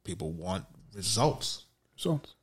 [0.03, 1.65] people want results.
[1.95, 2.33] Results.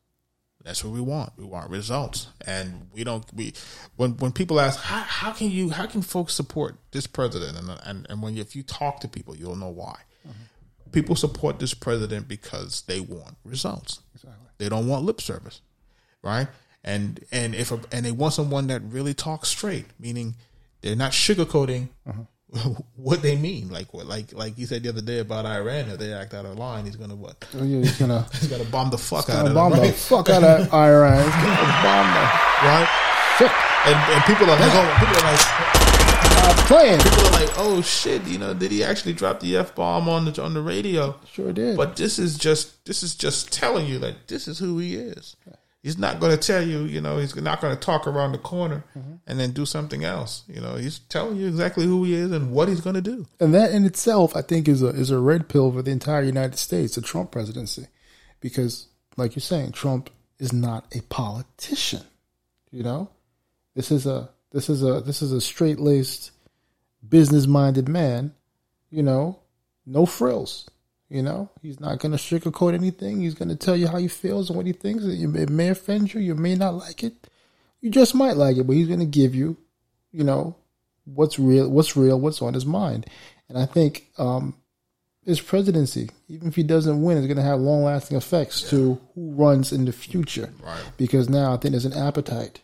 [0.65, 1.33] That's what we want.
[1.37, 3.25] We want results, and we don't.
[3.33, 3.55] We
[3.97, 7.71] when when people ask how how can you how can folks support this president, and
[7.85, 10.01] and and when you, if you talk to people, you'll know why.
[10.27, 10.43] Mm-hmm.
[10.93, 14.01] People support this president because they want results.
[14.15, 14.47] Exactly.
[14.59, 15.61] They don't want lip service,
[16.23, 16.49] right?
[16.85, 20.37] And and if a, and they want someone that really talks straight, meaning
[20.81, 21.89] they're not sugarcoating
[22.97, 23.69] what they mean.
[23.69, 26.47] Like what like like you said the other day about Iran, if they act out
[26.47, 27.45] of line, he's gonna what?
[27.59, 29.95] oh, yeah, he's gonna, He's gonna bomb the fuck out of bomb them, the right?
[29.95, 31.25] fuck out of Iran.
[31.25, 32.25] He's gonna bomb the
[32.65, 32.89] right?
[33.39, 33.51] shit
[33.87, 35.41] And, and people are like, oh, people are like,
[36.49, 36.99] out playing.
[37.01, 40.25] people are like, oh shit, you know, did he actually drop the f bomb on
[40.25, 41.19] the on the radio?
[41.31, 41.77] Sure did.
[41.77, 45.37] But this is just this is just telling you that this is who he is.
[45.83, 48.39] He's not going to tell you, you know, he's not going to talk around the
[48.39, 49.15] corner mm-hmm.
[49.29, 50.43] and then do something else.
[50.49, 53.27] You know, he's telling you exactly who he is and what he's going to do.
[53.39, 56.23] and that in itself, I think, is a is a red pill for the entire
[56.23, 57.87] United States, the Trump presidency,
[58.41, 62.03] because, like you're saying, Trump is not a politician.
[62.71, 63.11] You know,
[63.75, 66.31] this is a this is a this is a straight laced,
[67.07, 68.35] business minded man.
[68.91, 69.41] You know,
[69.85, 70.69] no frills.
[71.11, 73.21] You know, he's not going to sugarcoat anything.
[73.21, 75.05] He's going to tell you how he feels and what he thinks.
[75.05, 76.21] It may offend you.
[76.21, 77.27] You may not like it.
[77.81, 79.57] You just might like it, but he's going to give you,
[80.13, 80.57] you know,
[81.05, 83.07] what's real, what's real, what's on his mind.
[83.49, 84.57] And I think um,
[85.25, 89.01] his presidency, even if he doesn't win, is going to have long lasting effects to
[89.15, 90.53] who runs in the future.
[90.63, 90.91] Right.
[90.99, 92.61] Because now I think there's an appetite,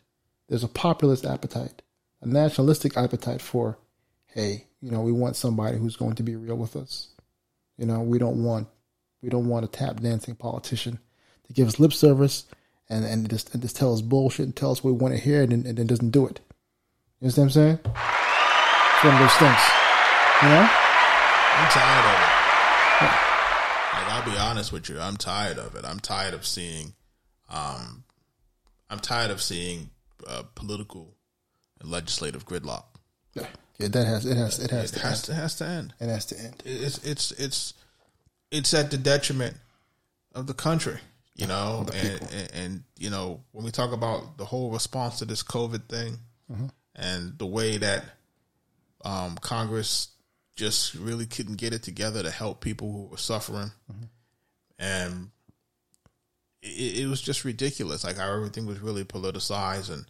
[0.48, 1.80] there's a populist appetite,
[2.20, 3.78] a nationalistic appetite for,
[4.34, 7.08] hey, you know, we want somebody who's going to be real with us.
[7.78, 8.68] You know, we don't want
[9.22, 10.98] we don't want a tap dancing politician
[11.46, 12.44] to give us lip service
[12.90, 15.20] and and just and just tell us bullshit and tell us what we want to
[15.20, 16.40] hear and, then- and then doesn't do it.
[17.20, 17.78] You understand what I'm saying?
[17.84, 19.62] It's one of those things.
[20.42, 20.68] You know?
[21.56, 22.34] I'm tired of it.
[23.94, 25.84] Like I'll be honest with you, I'm tired of it.
[25.84, 26.94] I'm tired of seeing,
[27.48, 28.04] um,
[28.90, 29.90] I'm tired of seeing
[30.26, 31.14] uh, political
[31.80, 32.84] and legislative gridlock.
[33.34, 33.46] Yeah.
[33.78, 35.24] Yeah, that has it has it has It to has end.
[35.24, 35.94] to has to end.
[36.00, 36.62] It has to end.
[36.64, 37.74] It's it's it's
[38.50, 39.56] it's at the detriment
[40.34, 40.98] of the country,
[41.34, 45.24] you know, and, and and you know when we talk about the whole response to
[45.24, 46.18] this COVID thing
[46.94, 48.04] and the way that
[49.04, 50.08] um, Congress
[50.54, 53.72] just really couldn't get it together to help people who were suffering,
[54.78, 55.30] and
[56.62, 58.04] it, it was just ridiculous.
[58.04, 60.04] Like how everything was really politicized, and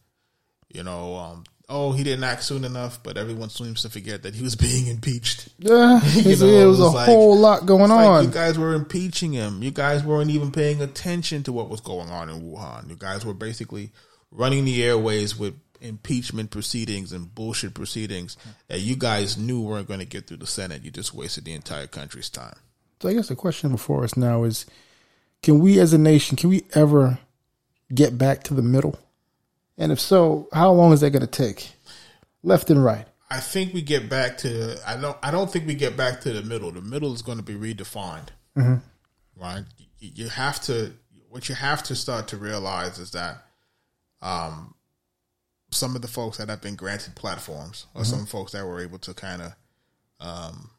[0.68, 4.34] you know, um, oh, he didn't act soon enough, but everyone seems to forget that
[4.34, 5.48] he was being impeached.
[5.58, 8.24] Yeah, it's- know, it was it a like- whole lot going It's like on.
[8.24, 9.62] you guys were impeaching him.
[9.62, 12.88] You guys weren't even paying attention to what was going on in Wuhan.
[12.90, 13.90] You guys were basically
[14.30, 18.36] running the airways with impeachment proceedings and bullshit proceedings
[18.68, 20.82] that you guys knew weren't going to get through the Senate.
[20.82, 22.56] You just wasted the entire country's time.
[23.02, 24.64] So I guess the question before us now is
[25.42, 27.18] can we as a nation, can we ever
[27.94, 28.98] get back to the middle?
[29.76, 31.72] And if so, how long is that going to take?
[32.42, 33.06] Left and right.
[33.30, 34.78] I think we get back to.
[34.86, 35.16] I don't.
[35.22, 36.70] I don't think we get back to the middle.
[36.70, 38.28] The middle is going to be redefined,
[39.36, 39.64] right?
[39.98, 40.92] You, you have to.
[41.30, 43.42] What you have to start to realize is that,
[44.22, 44.74] um,
[45.72, 48.98] some of the folks that have been granted platforms, or some folks that were able
[49.00, 49.52] to kind of,
[50.20, 50.70] um,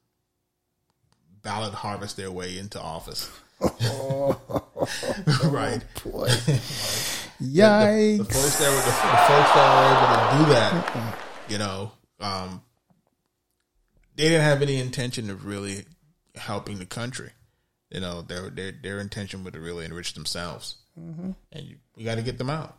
[1.43, 3.29] ballot harvest their way into office,
[5.43, 5.81] right?
[6.05, 6.29] Boy.
[7.39, 8.17] the, Yikes.
[8.17, 11.17] the folks that were the, the folks that were able to do that,
[11.49, 12.61] you know, um,
[14.15, 15.86] they didn't have any intention of really
[16.36, 17.31] helping the country.
[17.91, 20.77] You know, their their their intention was to really enrich themselves,
[21.51, 22.77] and you, we got to get them out.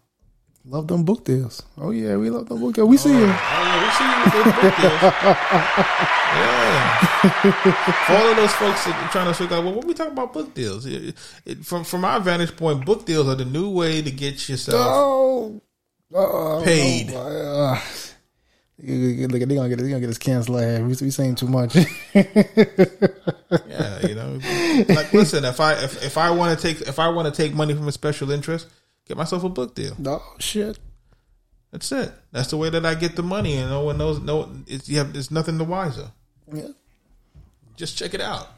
[0.68, 1.62] Love them book deals.
[1.78, 2.88] Oh, yeah, we love them book deals.
[2.88, 3.24] We see you.
[3.24, 6.08] Oh yeah, we see you with book deals.
[6.34, 6.98] yeah,
[8.06, 10.12] For all of those folks that are trying to figure out, well, what we talking
[10.12, 10.86] about book deals?
[10.86, 11.14] It,
[11.44, 14.80] it, from from our vantage point, book deals are the new way to get yourself
[14.88, 15.60] Oh,
[16.14, 17.12] oh paid.
[17.12, 17.78] uh,
[18.78, 20.60] Look, they're gonna get they gonna get us canceled.
[20.60, 21.76] We, we saying too much.
[23.68, 24.38] Yeah, you know,
[24.88, 27.54] like listen, if I if, if I want to take if I want to take
[27.54, 28.66] money from a special interest,
[29.06, 29.94] get myself a book deal.
[29.98, 30.78] No shit!
[31.70, 32.12] That's it.
[32.32, 34.20] That's the way that I get the money, and no one knows.
[34.20, 35.12] No, it's you have.
[35.12, 36.10] There's nothing the wiser.
[36.52, 36.68] Yeah.
[37.76, 38.48] Just check it out.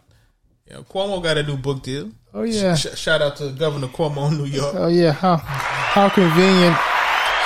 [0.68, 2.11] You know, Cuomo got a new book deal.
[2.34, 2.74] Oh yeah.
[2.74, 4.74] Sh- shout out to Governor Cuomo in New York.
[4.76, 5.12] Oh yeah.
[5.12, 6.76] How how convenient.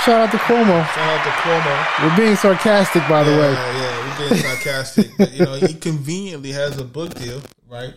[0.04, 0.84] Shout out to Cuomo.
[0.88, 2.08] Shout out to Cuomo.
[2.10, 3.52] We're being sarcastic, by the yeah, way.
[3.52, 5.10] yeah, we're being sarcastic.
[5.16, 7.94] but, you know, he conveniently has a book deal, right?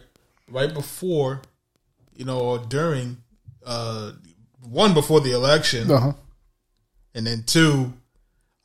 [0.47, 1.41] Right before,
[2.15, 3.17] you know, or during,
[3.65, 4.11] uh,
[4.69, 6.13] one before the election, Uh huh.
[7.15, 7.91] and then two,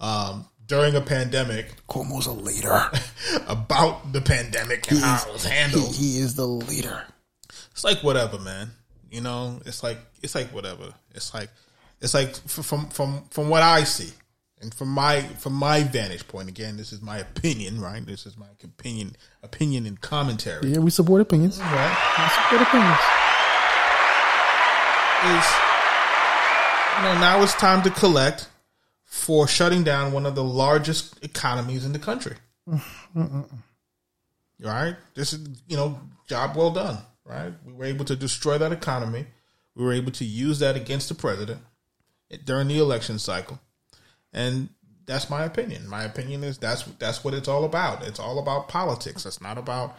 [0.01, 2.81] um, during a pandemic Cuomo's a leader.
[3.49, 5.97] about the pandemic and how it was he, handled.
[5.97, 7.03] he is the leader.
[7.73, 8.71] It's like whatever, man.
[9.11, 10.95] You know, it's like it's like whatever.
[11.13, 11.51] It's like
[12.01, 14.13] it's like from from from what I see
[14.63, 16.49] and from my from my vantage point.
[16.49, 18.07] Again, this is my opinion, right?
[18.07, 20.69] This is my opinion, opinion and commentary.
[20.71, 21.59] Yeah, we support opinions.
[21.59, 22.15] Right?
[22.17, 23.01] We support opinions.
[25.37, 25.47] Is
[26.97, 28.49] you know now it's time to collect
[29.13, 32.37] for shutting down one of the largest economies in the country.
[34.63, 34.97] right?
[35.15, 35.99] This is you know
[36.29, 36.99] job well done.
[37.25, 37.53] Right?
[37.67, 39.27] We were able to destroy that economy.
[39.75, 41.61] We were able to use that against the president
[42.45, 43.59] during the election cycle,
[44.33, 44.69] and
[45.07, 45.89] that's my opinion.
[45.89, 48.07] My opinion is that's that's what it's all about.
[48.07, 49.27] It's all about politics.
[49.27, 49.97] It's not about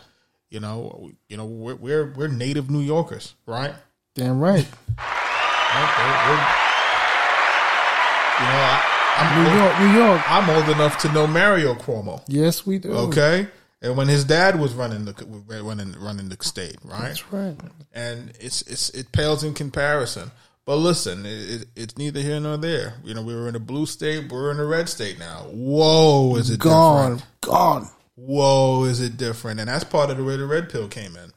[0.49, 3.73] you know you know we're we're, we're native New Yorkers, right?
[4.15, 4.67] Damn right.
[4.97, 5.93] Right?
[5.97, 6.47] We're- we're-
[8.39, 10.21] you know, I, I'm New old, York, New York.
[10.31, 12.23] I'm old enough to know Mario Cuomo.
[12.27, 12.91] Yes, we do.
[12.91, 13.47] Okay,
[13.81, 15.13] and when his dad was running the
[15.63, 17.01] running running the state, right?
[17.01, 17.55] That's right.
[17.93, 20.31] and it's it's it pales in comparison.
[20.63, 21.29] But listen, it,
[21.61, 22.93] it, it's neither here nor there.
[23.03, 25.47] You know, we were in a blue state, we're in a red state now.
[25.51, 27.13] Whoa, is it Gone.
[27.15, 27.41] different?
[27.41, 27.89] Gone.
[28.15, 29.59] Whoa, is it different?
[29.59, 31.31] And that's part of the way the red pill came in.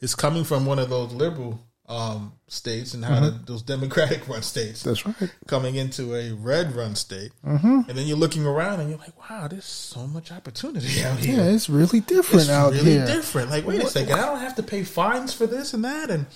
[0.00, 1.58] It's coming from one of those liberal
[1.88, 5.32] um, states and how the, those democratic run states That's right.
[5.46, 9.48] coming into a red run state, and then you're looking around and you're like, wow,
[9.48, 11.36] there's so much opportunity out here.
[11.38, 13.06] Yeah, it's really different It's out really here.
[13.06, 13.50] different.
[13.50, 16.26] Like, wait a second, I don't have to pay fines for this and that, and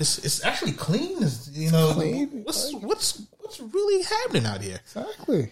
[0.00, 1.22] it's it's actually clean.
[1.22, 2.42] It's, you know, Clean.
[2.44, 4.80] what's what's what's really happening out here?
[4.82, 5.50] Exactly.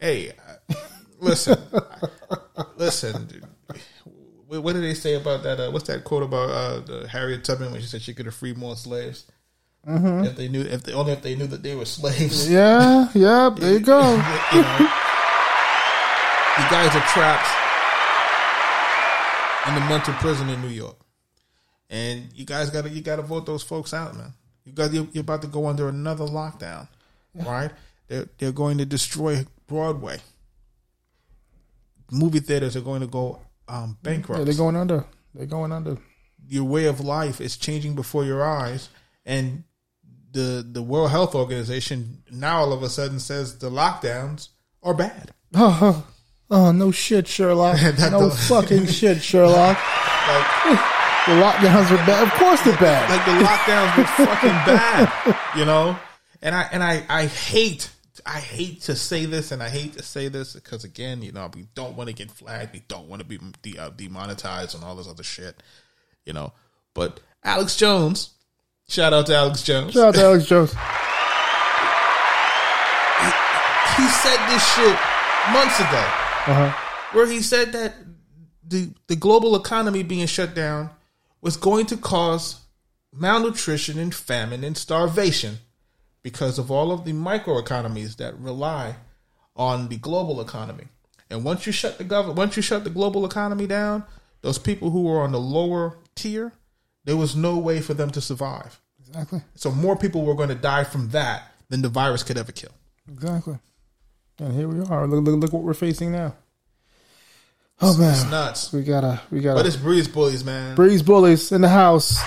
[0.00, 0.32] Hey,
[1.20, 1.58] listen,
[2.76, 3.26] listen.
[3.26, 3.44] dude.
[4.48, 5.60] What what did they say about that?
[5.60, 8.34] Uh, what's that quote about uh, the Harriet Tubman when she said she could have
[8.34, 9.26] freed more slaves?
[9.86, 12.50] If they knew, if they only if they knew that they were slaves.
[12.50, 14.00] Yeah, yeah, there you go.
[14.52, 14.78] you know,
[16.56, 17.48] you guys are trapped
[19.68, 20.96] in the mental prison in New York,
[21.90, 24.32] and you guys got to you got to vote those folks out, man.
[24.64, 26.88] You got you're, you're about to go under another lockdown,
[27.34, 27.70] right?
[28.06, 30.20] They're they're going to destroy Broadway.
[32.10, 35.04] Movie theaters are going to go um, bankrupt Yeah, they're going under.
[35.34, 35.98] They're going under.
[36.48, 38.88] your way of life is changing before your eyes
[39.26, 39.64] and
[40.32, 44.48] the the World Health Organization now all of a sudden says the lockdowns
[44.82, 45.32] are bad.
[45.54, 46.06] Oh,
[46.50, 47.78] oh no shit, Sherlock.
[48.10, 49.78] No fucking shit, Sherlock.
[50.28, 50.78] Like
[51.26, 52.22] The lockdowns are bad.
[52.26, 53.08] Of course they're bad.
[53.10, 55.98] like the lockdowns were fucking bad, you know?
[56.42, 57.90] And I and I I hate
[58.30, 61.50] I hate to say this and I hate to say this because again, you know,
[61.54, 64.84] we don't want to get flagged, we don't want to be de- uh, demonetized and
[64.84, 65.62] all this other shit,
[66.26, 66.52] you know.
[66.92, 68.30] But Alex Jones,
[68.86, 69.94] shout out to Alex Jones.
[69.94, 70.72] Shout out to Alex Jones.
[73.96, 74.96] he said this shit
[75.52, 76.04] months ago,
[76.46, 76.72] Uh-huh.
[77.12, 77.94] where he said that
[78.66, 80.90] the the global economy being shut down
[81.40, 82.60] was going to cause
[83.12, 85.58] malnutrition and famine and starvation
[86.28, 88.96] because of all of the microeconomies that rely
[89.56, 90.84] on the global economy.
[91.30, 94.04] And once you shut the government, once you shut the global economy down,
[94.42, 96.52] those people who were on the lower tier,
[97.04, 98.78] there was no way for them to survive.
[99.08, 99.40] Exactly.
[99.54, 102.72] So more people were going to die from that than the virus could ever kill.
[103.10, 103.58] Exactly.
[104.38, 105.06] And here we are.
[105.06, 106.34] Look, look, look what we're facing now.
[107.80, 108.70] Oh man, It's nuts.
[108.72, 109.60] we gotta, we gotta.
[109.60, 110.74] But it's breeze bullies, man.
[110.76, 112.20] Breeze bullies in the house,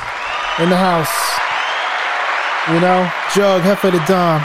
[0.60, 1.31] in the house.
[2.70, 4.42] You know, Jug, Hefe the Don,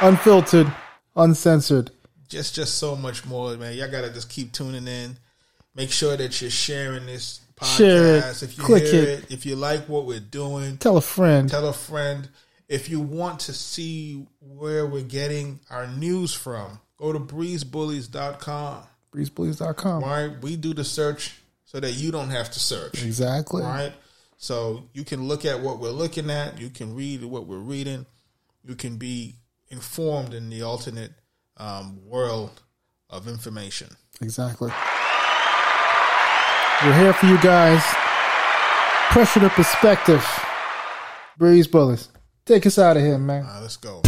[0.00, 0.72] unfiltered,
[1.14, 1.90] uncensored.
[2.28, 3.74] just just so much more, man.
[3.76, 5.18] Y'all gotta just keep tuning in.
[5.74, 7.76] Make sure that you're sharing this podcast.
[7.76, 8.42] Share it.
[8.42, 9.08] If you Click hear it.
[9.24, 9.30] it.
[9.32, 11.48] if you like what we're doing, Tell a friend.
[11.50, 12.28] tell a friend.
[12.68, 18.82] If you want to see where we're getting our news from, go to breezebullies.com.
[19.14, 20.02] BreezeBullies.com.
[20.02, 20.42] Right?
[20.42, 21.34] We do the search
[21.66, 23.04] so that you don't have to search.
[23.04, 23.62] Exactly.
[23.62, 23.92] right?
[24.44, 26.60] So you can look at what we're looking at.
[26.60, 28.04] You can read what we're reading.
[28.62, 29.36] You can be
[29.70, 31.12] informed in the alternate
[31.56, 32.60] um, world
[33.08, 33.88] of information.
[34.20, 34.68] Exactly.
[36.84, 37.82] We're here for you guys.
[39.08, 40.22] Pressure to perspective.
[41.38, 42.10] Breeze Bullies.
[42.44, 43.46] Take us out of here, man.
[43.46, 44.02] All right, let's go.